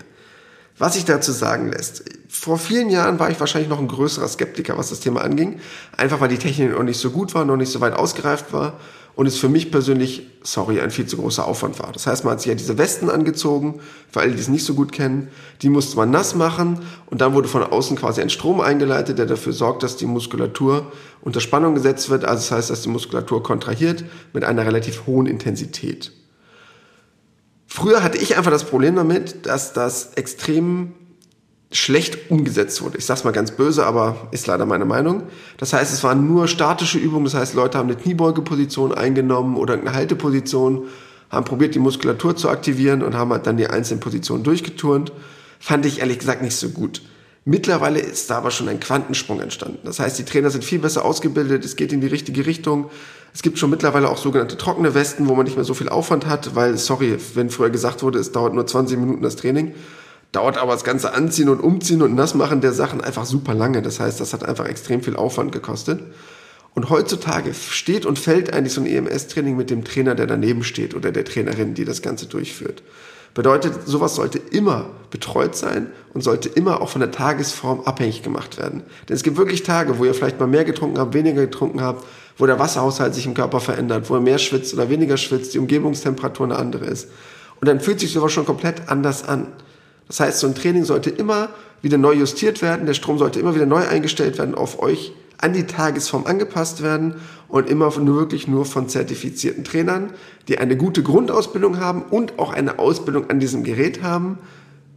Was 0.78 0.94
sich 0.94 1.04
dazu 1.04 1.32
sagen 1.32 1.70
lässt. 1.70 2.04
Vor 2.28 2.58
vielen 2.58 2.88
Jahren 2.88 3.18
war 3.18 3.30
ich 3.30 3.38
wahrscheinlich 3.38 3.68
noch 3.68 3.80
ein 3.80 3.88
größerer 3.88 4.28
Skeptiker, 4.28 4.78
was 4.78 4.88
das 4.88 5.00
Thema 5.00 5.20
anging. 5.20 5.60
Einfach 5.94 6.20
weil 6.20 6.28
die 6.28 6.38
Technik 6.38 6.72
noch 6.72 6.82
nicht 6.82 6.98
so 6.98 7.10
gut 7.10 7.34
war, 7.34 7.44
noch 7.44 7.58
nicht 7.58 7.70
so 7.70 7.82
weit 7.82 7.92
ausgereift 7.92 8.54
war 8.54 8.80
und 9.14 9.27
es 9.27 9.38
für 9.38 9.49
mich 9.49 9.70
persönlich, 9.70 10.27
sorry, 10.42 10.81
ein 10.81 10.90
viel 10.90 11.07
zu 11.07 11.16
großer 11.16 11.46
Aufwand 11.46 11.79
war. 11.79 11.92
Das 11.92 12.07
heißt, 12.07 12.25
man 12.25 12.33
hat 12.33 12.40
sich 12.40 12.49
ja 12.49 12.55
diese 12.55 12.79
Westen 12.79 13.11
angezogen, 13.11 13.81
für 14.11 14.20
alle, 14.20 14.33
die 14.33 14.40
es 14.40 14.49
nicht 14.49 14.64
so 14.64 14.75
gut 14.75 14.92
kennen, 14.92 15.29
die 15.62 15.68
musste 15.68 15.96
man 15.96 16.11
nass 16.11 16.35
machen 16.35 16.81
und 17.07 17.20
dann 17.20 17.35
wurde 17.35 17.49
von 17.49 17.62
außen 17.62 17.96
quasi 17.96 18.20
ein 18.20 18.31
Strom 18.31 18.61
eingeleitet, 18.61 19.18
der 19.18 19.27
dafür 19.27 19.53
sorgt, 19.53 19.83
dass 19.83 19.96
die 19.96 20.07
Muskulatur 20.07 20.90
unter 21.23 21.40
Spannung 21.40 21.75
gesetzt 21.75 22.11
wird, 22.11 22.25
also 22.25 22.40
das 22.40 22.51
heißt, 22.51 22.70
dass 22.70 22.83
die 22.83 22.88
Muskulatur 22.88 23.42
kontrahiert 23.42 24.05
mit 24.33 24.44
einer 24.44 24.64
relativ 24.64 25.07
hohen 25.07 25.27
Intensität. 25.27 26.12
Früher 27.66 28.03
hatte 28.03 28.18
ich 28.18 28.37
einfach 28.37 28.51
das 28.51 28.64
Problem 28.64 28.96
damit, 28.96 29.46
dass 29.46 29.73
das 29.73 30.14
extrem 30.14 30.92
schlecht 31.72 32.30
umgesetzt 32.30 32.83
wurde. 32.83 32.98
Ich 32.98 33.06
sag's 33.06 33.22
mal 33.22 33.30
ganz 33.30 33.52
böse, 33.52 33.87
aber 33.87 34.28
ist 34.33 34.46
leider 34.46 34.66
meine 34.66 34.85
Meinung. 34.85 35.22
Das 35.56 35.72
heißt, 35.72 35.92
es 35.92 36.02
waren 36.02 36.26
nur 36.26 36.48
statische 36.48 36.98
Übungen. 36.98 37.24
Das 37.24 37.35
heißt, 37.35 37.54
Leute 37.54 37.78
haben 37.78 37.88
eine 37.88 37.98
Kniebeugeposition 37.98 38.92
eingenommen 38.92 39.56
oder 39.56 39.74
eine 39.74 39.92
Halteposition, 39.92 40.88
haben 41.30 41.44
probiert, 41.44 41.76
die 41.76 41.78
Muskulatur 41.78 42.35
zu 42.35 42.48
aktivieren 42.48 43.02
und 43.02 43.14
haben 43.14 43.30
halt 43.30 43.46
dann 43.46 43.56
die 43.56 43.68
einzelnen 43.68 44.00
Positionen 44.00 44.42
durchgeturnt. 44.42 45.12
Fand 45.61 45.87
ich 45.87 46.00
ehrlich 46.00 46.18
gesagt 46.18 46.42
nicht 46.42 46.56
so 46.56 46.70
gut. 46.70 47.02
Mittlerweile 47.44 48.00
ist 48.00 48.30
da 48.30 48.38
aber 48.38 48.50
schon 48.50 48.68
ein 48.68 48.80
Quantensprung 48.80 49.40
entstanden. 49.40 49.78
Das 49.85 50.00
heißt, 50.00 50.18
die 50.18 50.24
Trainer 50.24 50.50
sind 50.50 50.64
viel 50.64 50.78
besser 50.78 51.04
ausgebildet, 51.04 51.64
es 51.64 51.76
geht 51.76 51.92
in 51.92 52.00
die 52.00 52.06
richtige 52.06 52.46
Richtung. 52.46 52.90
Es 53.33 53.42
gibt 53.42 53.59
schon 53.59 53.70
mittlerweile 53.70 54.11
auch 54.11 54.18
sogenannte 54.18 54.56
trockene 54.59 54.94
Westen, 54.94 55.28
wo 55.28 55.35
man 55.35 55.44
nicht 55.44 55.56
mehr 55.56 55.64
so 55.64 55.72
viel 55.72 55.88
Aufwand 55.88 56.26
hat, 56.26 56.54
weil, 56.56 56.76
sorry, 56.76 57.16
wenn 57.35 57.48
früher 57.48 57.70
gesagt 57.70 58.02
wurde, 58.02 58.18
es 58.18 58.33
dauert 58.33 58.54
nur 58.54 58.66
20 58.66 58.98
Minuten 58.98 59.22
das 59.22 59.37
Training, 59.37 59.74
dauert 60.33 60.59
aber 60.59 60.73
das 60.73 60.85
ganze 60.85 61.12
Anziehen 61.12 61.49
und 61.49 61.61
Umziehen 61.61 62.03
und 62.03 62.14
Nassmachen 62.14 62.61
der 62.61 62.73
Sachen 62.73 63.01
einfach 63.01 63.25
super 63.25 63.55
lange. 63.55 63.83
Das 63.83 64.01
heißt, 64.01 64.21
das 64.21 64.33
hat 64.33 64.45
einfach 64.45 64.66
extrem 64.66 65.03
viel 65.03 65.16
Aufwand 65.16 65.53
gekostet. 65.53 66.01
Und 66.75 66.88
heutzutage 66.88 67.53
steht 67.53 68.07
und 68.07 68.19
fällt 68.19 68.53
eigentlich 68.53 68.75
so 68.75 68.81
ein 68.81 68.87
EMS-Training 68.87 69.57
mit 69.57 69.71
dem 69.71 69.85
Trainer, 69.85 70.14
der 70.14 70.27
daneben 70.27 70.62
steht 70.62 70.95
oder 70.95 71.11
der 71.11 71.25
Trainerin, 71.25 71.75
die 71.75 71.85
das 71.85 72.01
Ganze 72.01 72.27
durchführt. 72.27 72.83
Bedeutet, 73.35 73.87
sowas 73.87 74.16
sollte 74.16 74.38
immer 74.38 74.87
betreut 75.11 75.55
sein 75.55 75.88
und 76.14 76.23
sollte 76.23 76.49
immer 76.49 76.81
auch 76.81 76.88
von 76.88 77.01
der 77.01 77.12
Tagesform 77.12 77.81
abhängig 77.83 78.23
gemacht 78.23 78.59
werden. 78.59 78.83
Denn 79.09 79.16
es 79.16 79.23
gibt 79.23 79.37
wirklich 79.37 79.62
Tage, 79.62 79.99
wo 79.99 80.05
ihr 80.05 80.14
vielleicht 80.14 80.40
mal 80.40 80.47
mehr 80.47 80.64
getrunken 80.64 80.99
habt, 80.99 81.14
weniger 81.14 81.43
getrunken 81.43 81.81
habt, 81.81 82.05
wo 82.38 82.47
der 82.47 82.59
Wasserhaushalt 82.59 83.14
sich 83.14 83.27
im 83.27 83.35
Körper 83.35 83.61
verändert, 83.61 84.11
wo 84.11 84.16
ihr 84.16 84.21
mehr 84.21 84.38
schwitzt 84.38 84.75
oder 84.75 84.90
weniger 84.90 85.16
schwitzt, 85.16 85.55
die 85.55 85.59
Umgebungstemperatur 85.59 86.47
eine 86.47 86.57
andere 86.57 86.87
ist. 86.87 87.09
Und 87.61 87.69
dann 87.69 87.81
fühlt 87.81 88.01
sich 88.01 88.12
sowas 88.12 88.33
schon 88.33 88.47
komplett 88.47 88.88
anders 88.88 89.29
an. 89.29 89.49
Das 90.11 90.18
heißt, 90.18 90.40
so 90.40 90.49
ein 90.49 90.57
Training 90.57 90.85
sollte 90.85 91.09
immer 91.09 91.51
wieder 91.83 91.96
neu 91.96 92.14
justiert 92.14 92.62
werden, 92.62 92.85
der 92.85 92.94
Strom 92.94 93.16
sollte 93.16 93.38
immer 93.38 93.55
wieder 93.55 93.64
neu 93.64 93.87
eingestellt 93.87 94.38
werden, 94.38 94.57
auf 94.57 94.83
euch 94.83 95.12
an 95.38 95.53
die 95.53 95.68
Tagesform 95.68 96.27
angepasst 96.27 96.83
werden 96.83 97.14
und 97.46 97.70
immer 97.70 97.96
nur 97.96 98.16
wirklich 98.16 98.49
nur 98.49 98.64
von 98.64 98.88
zertifizierten 98.88 99.62
Trainern, 99.62 100.11
die 100.49 100.59
eine 100.59 100.77
gute 100.77 101.05
Grundausbildung 101.05 101.79
haben 101.79 102.03
und 102.03 102.40
auch 102.40 102.53
eine 102.53 102.81
Ausbildung 102.81 103.31
an 103.31 103.38
diesem 103.38 103.62
Gerät 103.62 104.03
haben, 104.03 104.38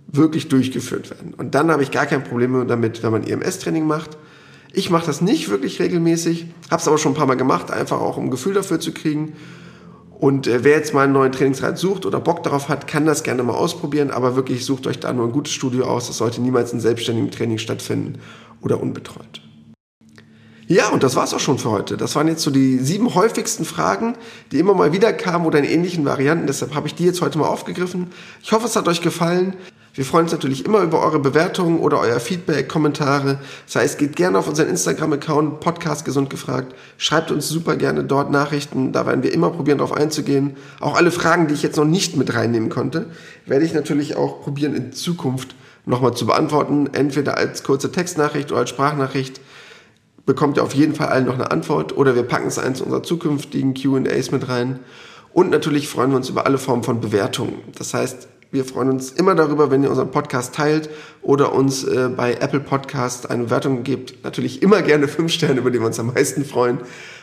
wirklich 0.07 0.49
durchgeführt 0.49 1.11
werden. 1.11 1.35
Und 1.35 1.53
dann 1.53 1.69
habe 1.69 1.83
ich 1.83 1.91
gar 1.91 2.07
kein 2.07 2.23
Problem 2.23 2.67
damit, 2.67 3.03
wenn 3.03 3.11
man 3.11 3.23
EMS-Training 3.23 3.85
macht. 3.85 4.17
Ich 4.73 4.89
mache 4.89 5.05
das 5.05 5.21
nicht 5.21 5.49
wirklich 5.49 5.79
regelmäßig, 5.79 6.47
habe 6.71 6.81
es 6.81 6.87
aber 6.87 6.97
schon 6.97 7.11
ein 7.11 7.15
paar 7.15 7.27
Mal 7.27 7.37
gemacht, 7.37 7.69
einfach 7.69 8.01
auch 8.01 8.17
um 8.17 8.25
ein 8.25 8.31
Gefühl 8.31 8.55
dafür 8.55 8.79
zu 8.79 8.93
kriegen. 8.93 9.33
Und 10.23 10.47
äh, 10.47 10.63
wer 10.63 10.77
jetzt 10.77 10.93
mal 10.93 11.03
einen 11.03 11.11
neuen 11.11 11.33
Trainingsreiz 11.33 11.81
sucht 11.81 12.05
oder 12.05 12.21
Bock 12.21 12.43
darauf 12.43 12.69
hat, 12.69 12.87
kann 12.87 13.05
das 13.05 13.23
gerne 13.23 13.43
mal 13.43 13.55
ausprobieren, 13.55 14.09
aber 14.09 14.37
wirklich 14.37 14.63
sucht 14.63 14.87
euch 14.87 15.01
da 15.01 15.11
nur 15.11 15.25
ein 15.25 15.33
gutes 15.33 15.51
Studio 15.51 15.83
aus. 15.83 16.07
Das 16.07 16.15
sollte 16.15 16.41
niemals 16.41 16.71
in 16.71 16.79
selbstständigem 16.79 17.29
Training 17.29 17.57
stattfinden 17.57 18.19
oder 18.61 18.81
unbetreut. 18.81 19.41
Ja, 20.67 20.87
und 20.91 21.03
das 21.03 21.17
war's 21.17 21.33
auch 21.33 21.41
schon 21.41 21.59
für 21.59 21.71
heute. 21.71 21.97
Das 21.97 22.15
waren 22.15 22.29
jetzt 22.29 22.41
so 22.41 22.51
die 22.51 22.77
sieben 22.77 23.15
häufigsten 23.15 23.65
Fragen, 23.65 24.15
die 24.53 24.59
immer 24.59 24.73
mal 24.73 24.93
wieder 24.93 25.11
kamen 25.11 25.45
oder 25.45 25.59
in 25.59 25.65
ähnlichen 25.65 26.05
Varianten. 26.05 26.47
Deshalb 26.47 26.73
habe 26.73 26.87
ich 26.87 26.95
die 26.95 27.03
jetzt 27.03 27.19
heute 27.19 27.37
mal 27.37 27.47
aufgegriffen. 27.47 28.07
Ich 28.41 28.53
hoffe, 28.53 28.67
es 28.67 28.77
hat 28.77 28.87
euch 28.87 29.01
gefallen. 29.01 29.57
Wir 29.95 30.05
freuen 30.05 30.23
uns 30.23 30.31
natürlich 30.31 30.65
immer 30.65 30.81
über 30.81 31.03
eure 31.03 31.19
Bewertungen 31.19 31.77
oder 31.77 31.99
euer 31.99 32.19
Feedback, 32.19 32.67
Kommentare. 32.67 33.37
Das 33.67 33.75
heißt, 33.75 33.99
geht 33.99 34.15
gerne 34.15 34.39
auf 34.39 34.47
unseren 34.47 34.67
Instagram-Account 34.69 35.59
Podcast 35.59 36.03
Gesund 36.03 36.31
gefragt. 36.31 36.73
Schreibt 36.97 37.29
uns 37.29 37.47
super 37.47 37.75
gerne 37.75 38.03
dort 38.03 38.31
Nachrichten. 38.31 38.91
Da 38.91 39.05
werden 39.05 39.21
wir 39.21 39.31
immer 39.31 39.51
probieren, 39.51 39.77
darauf 39.77 39.95
einzugehen. 39.95 40.57
Auch 40.79 40.95
alle 40.95 41.11
Fragen, 41.11 41.47
die 41.47 41.53
ich 41.53 41.61
jetzt 41.61 41.77
noch 41.77 41.85
nicht 41.85 42.17
mit 42.17 42.33
reinnehmen 42.33 42.69
konnte, 42.69 43.05
werde 43.45 43.65
ich 43.65 43.75
natürlich 43.75 44.15
auch 44.15 44.41
probieren, 44.41 44.73
in 44.73 44.93
Zukunft 44.93 45.53
nochmal 45.85 46.15
zu 46.15 46.25
beantworten. 46.25 46.89
Entweder 46.91 47.37
als 47.37 47.61
kurze 47.61 47.91
Textnachricht 47.91 48.51
oder 48.51 48.61
als 48.61 48.71
Sprachnachricht. 48.71 49.41
Bekommt 50.25 50.57
ihr 50.57 50.63
auf 50.63 50.73
jeden 50.73 50.95
Fall 50.95 51.09
allen 51.09 51.25
noch 51.25 51.35
eine 51.35 51.51
Antwort 51.51 51.95
oder 51.95 52.15
wir 52.15 52.23
packen 52.23 52.47
es 52.47 52.57
eins 52.57 52.81
unserer 52.81 53.03
zukünftigen 53.03 53.75
Q&As 53.75 54.31
mit 54.31 54.49
rein. 54.49 54.79
Und 55.33 55.51
natürlich 55.51 55.87
freuen 55.87 56.09
wir 56.09 56.17
uns 56.17 56.29
über 56.29 56.47
alle 56.47 56.57
Formen 56.57 56.81
von 56.81 56.99
Bewertungen. 56.99 57.59
Das 57.77 57.93
heißt, 57.93 58.27
wir 58.53 58.65
freuen 58.65 58.91
uns 58.91 59.11
immer 59.11 59.33
darüber, 59.33 59.71
wenn 59.71 59.83
ihr 59.83 59.89
unseren 59.89 60.11
Podcast 60.11 60.53
teilt 60.53 60.89
oder 61.23 61.53
uns 61.53 61.83
äh, 61.83 62.09
bei 62.15 62.35
Apple 62.35 62.59
Podcast 62.59 63.29
eine 63.31 63.45
Bewertung 63.45 63.81
gebt. 63.81 64.23
Natürlich 64.23 64.61
immer 64.61 64.83
gerne 64.83 65.07
fünf 65.07 65.31
Sterne, 65.31 65.59
über 65.59 65.71
die 65.71 65.79
wir 65.79 65.87
uns 65.87 65.99
am 65.99 66.13
meisten 66.13 66.45
freuen. 66.45 66.77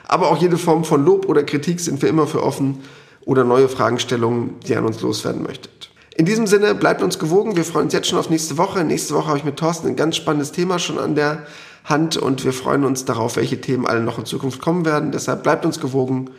Aber 0.09 0.29
auch 0.31 0.39
jede 0.39 0.59
Form 0.59 0.85
von 0.85 1.05
Lob 1.05 1.29
oder 1.29 1.45
Kritik 1.45 1.79
sind 1.79 2.03
wir 2.03 2.09
immer 2.09 2.27
für 2.27 2.43
offen 2.43 2.81
oder 3.25 3.45
neue 3.45 3.69
Fragestellungen, 3.69 4.59
die 4.67 4.75
an 4.75 4.85
uns 4.85 5.01
loswerden 5.03 5.45
möchtet. 5.45 5.91
In 6.17 6.27
diesem 6.27 6.49
Sinne, 6.49 6.75
bleibt 6.75 7.01
uns 7.01 7.21
gewogen. 7.21 7.55
Wir 7.55 7.65
freuen 7.65 7.85
uns 7.85 7.95
jetzt 7.95 8.09
schon 8.09 8.19
auf 8.19 8.29
nächste 8.29 8.59
Woche. 8.59 8.83
Nächste 8.83 9.15
Woche 9.15 9.29
habe 9.29 9.39
ich 9.39 9.45
mit 9.45 9.57
Thorsten 9.57 9.87
ein 9.87 9.97
ganz 9.97 10.17
spannendes 10.17 10.51
Thema 10.51 10.81
schon 10.81 10.99
an 10.99 11.15
der 11.15 11.47
Hand 11.85 12.17
und 12.17 12.45
wir 12.45 12.53
freuen 12.53 12.85
uns 12.85 13.05
darauf, 13.05 13.37
welche 13.37 13.61
Themen 13.61 13.87
alle 13.87 14.01
noch 14.01 14.19
in 14.19 14.25
Zukunft 14.25 14.61
kommen 14.61 14.85
werden. 14.85 15.13
Deshalb 15.13 15.45
bleibt 15.45 15.65
uns 15.65 15.79
gewogen 15.79 16.31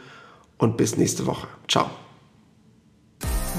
und 0.58 0.76
bis 0.76 0.98
nächste 0.98 1.26
Woche. 1.26 1.48
Ciao. 1.70 1.90